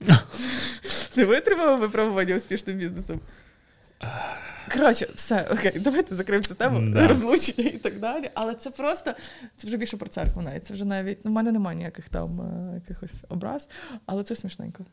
[1.16, 3.20] не витримали випробування успішним бізнесом.
[4.72, 7.08] Коротше, все, окей, давайте закриємо цю тему Да.
[7.08, 8.30] розлучення і так далі.
[8.34, 9.14] Але це просто
[9.56, 10.66] це вже більше про церкву навіть.
[10.66, 13.68] Це вже навіть ну, в мене немає ніяких там е, якихось образ,
[14.06, 14.84] але це смішненько.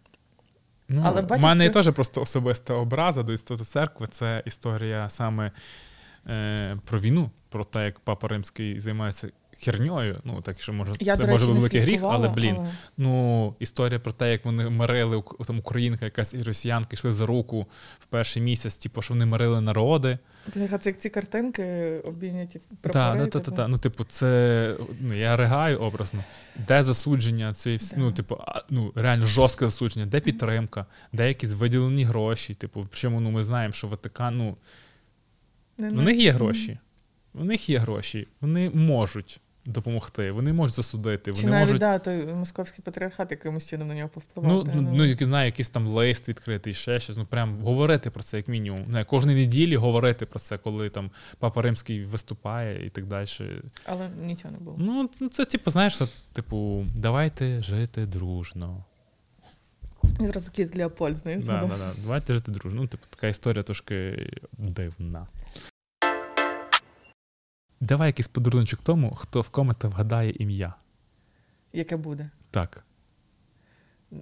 [0.94, 4.08] Ну, Але у мене теж просто особиста образа до істоти церкви.
[4.08, 5.52] Це історія саме
[6.28, 9.30] е, про війну, про те, як Папа Римський займається
[9.60, 10.22] херньою.
[10.24, 12.56] Ну, так що може, Я, це може великий гріх, але блін.
[12.60, 17.26] але- Ну, історія про те, як вони мирили там українка, якась і росіянка йшли за
[17.26, 17.68] руку
[17.99, 20.18] в перший місяць, типу, що вони мирили народи.
[20.54, 23.20] Це як ці картинки обійняті Так, прапори.
[23.20, 23.58] да, та, та, типу.
[23.58, 23.68] та.
[23.68, 26.24] Ну, типу, це ну, я ригаю образно.
[26.68, 28.01] Де засудження цієї всі, Да.
[28.01, 28.38] ну, типу,
[28.70, 32.54] ну, реально жорстке засудження, де підтримка, де якісь виділені гроші.
[32.54, 34.58] Типу, причому ну, ми знаємо, що Ватикан, ну,
[35.78, 36.78] Не- в них є гроші.
[37.36, 41.80] У них є гроші, вони можуть допомогти, вони можуть засудити, Чи вони навіть можуть.
[41.80, 44.51] да, той московський патріархат якимось чином на нього повпливав.
[44.51, 47.18] Ну, ну, ну, як знаю, якийсь там лист відкритий, ще щось.
[47.18, 48.91] Ну, прям говорити про це, як мінімум.
[48.91, 53.28] Не, кожної неділі говорити про це, коли там Папа Римський виступає і так далі.
[53.86, 54.76] Але нічого не було.
[54.80, 58.84] Ну, ну, це, типу, знаєш, це, типу, давайте жити дружно.
[60.20, 61.91] І зразу кіт Леопольд, знаєш, Да, да, да.
[62.03, 62.82] Давайте жити дружно.
[62.82, 65.28] Ну, типу, така історія трошки дивна.
[67.84, 70.74] Давай якийсь подаруночок тому, хто в коментах вгадає ім'я.
[71.74, 72.30] Яке буде?
[72.52, 72.84] Так.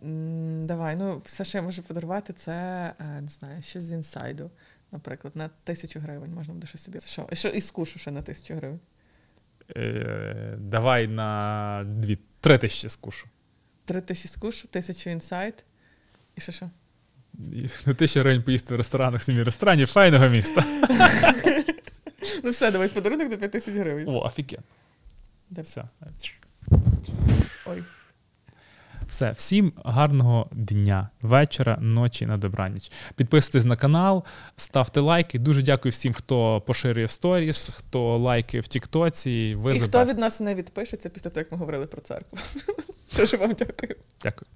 [0.04, 2.52] М, Давай, ну все, що я можу подарувати, це
[3.00, 4.52] е, не знаю, щось з інсайду.
[4.92, 7.00] Наприклад, на тисячу гривень можна буде щось собі.
[7.06, 7.28] Що?
[7.34, 8.80] Що, і скушу ще на тисячу гривень.
[9.78, 13.28] Е, давай на дві, три тисячі скушу.
[13.86, 15.64] Три тисячі скушу, тисячу інсайд.
[16.36, 16.70] І що що?
[17.54, 20.64] І На тисячу гривень поїсти в ресторанах самі ресторанів файного міста.
[22.44, 24.10] Ну все, давай подарунок до 5 тисяч гривень.
[24.10, 24.62] О, офіген.
[25.50, 25.62] Да.
[25.62, 25.84] Все.
[27.66, 27.84] Ой.
[29.08, 32.92] Все, всім гарного дня, вечора, ночі на добраніч.
[33.16, 34.24] Підписуйтесь на канал,
[34.58, 35.40] ставте лайки.
[35.40, 39.56] Дуже дякую всім, хто поширює в сторіс, хто лайкає в Тіктоці.
[39.56, 42.38] Ви І хто від нас не відпишеться після того, як ми говорили про церкву.
[43.18, 43.96] Дуже вам дякую.
[44.24, 44.48] Дякую.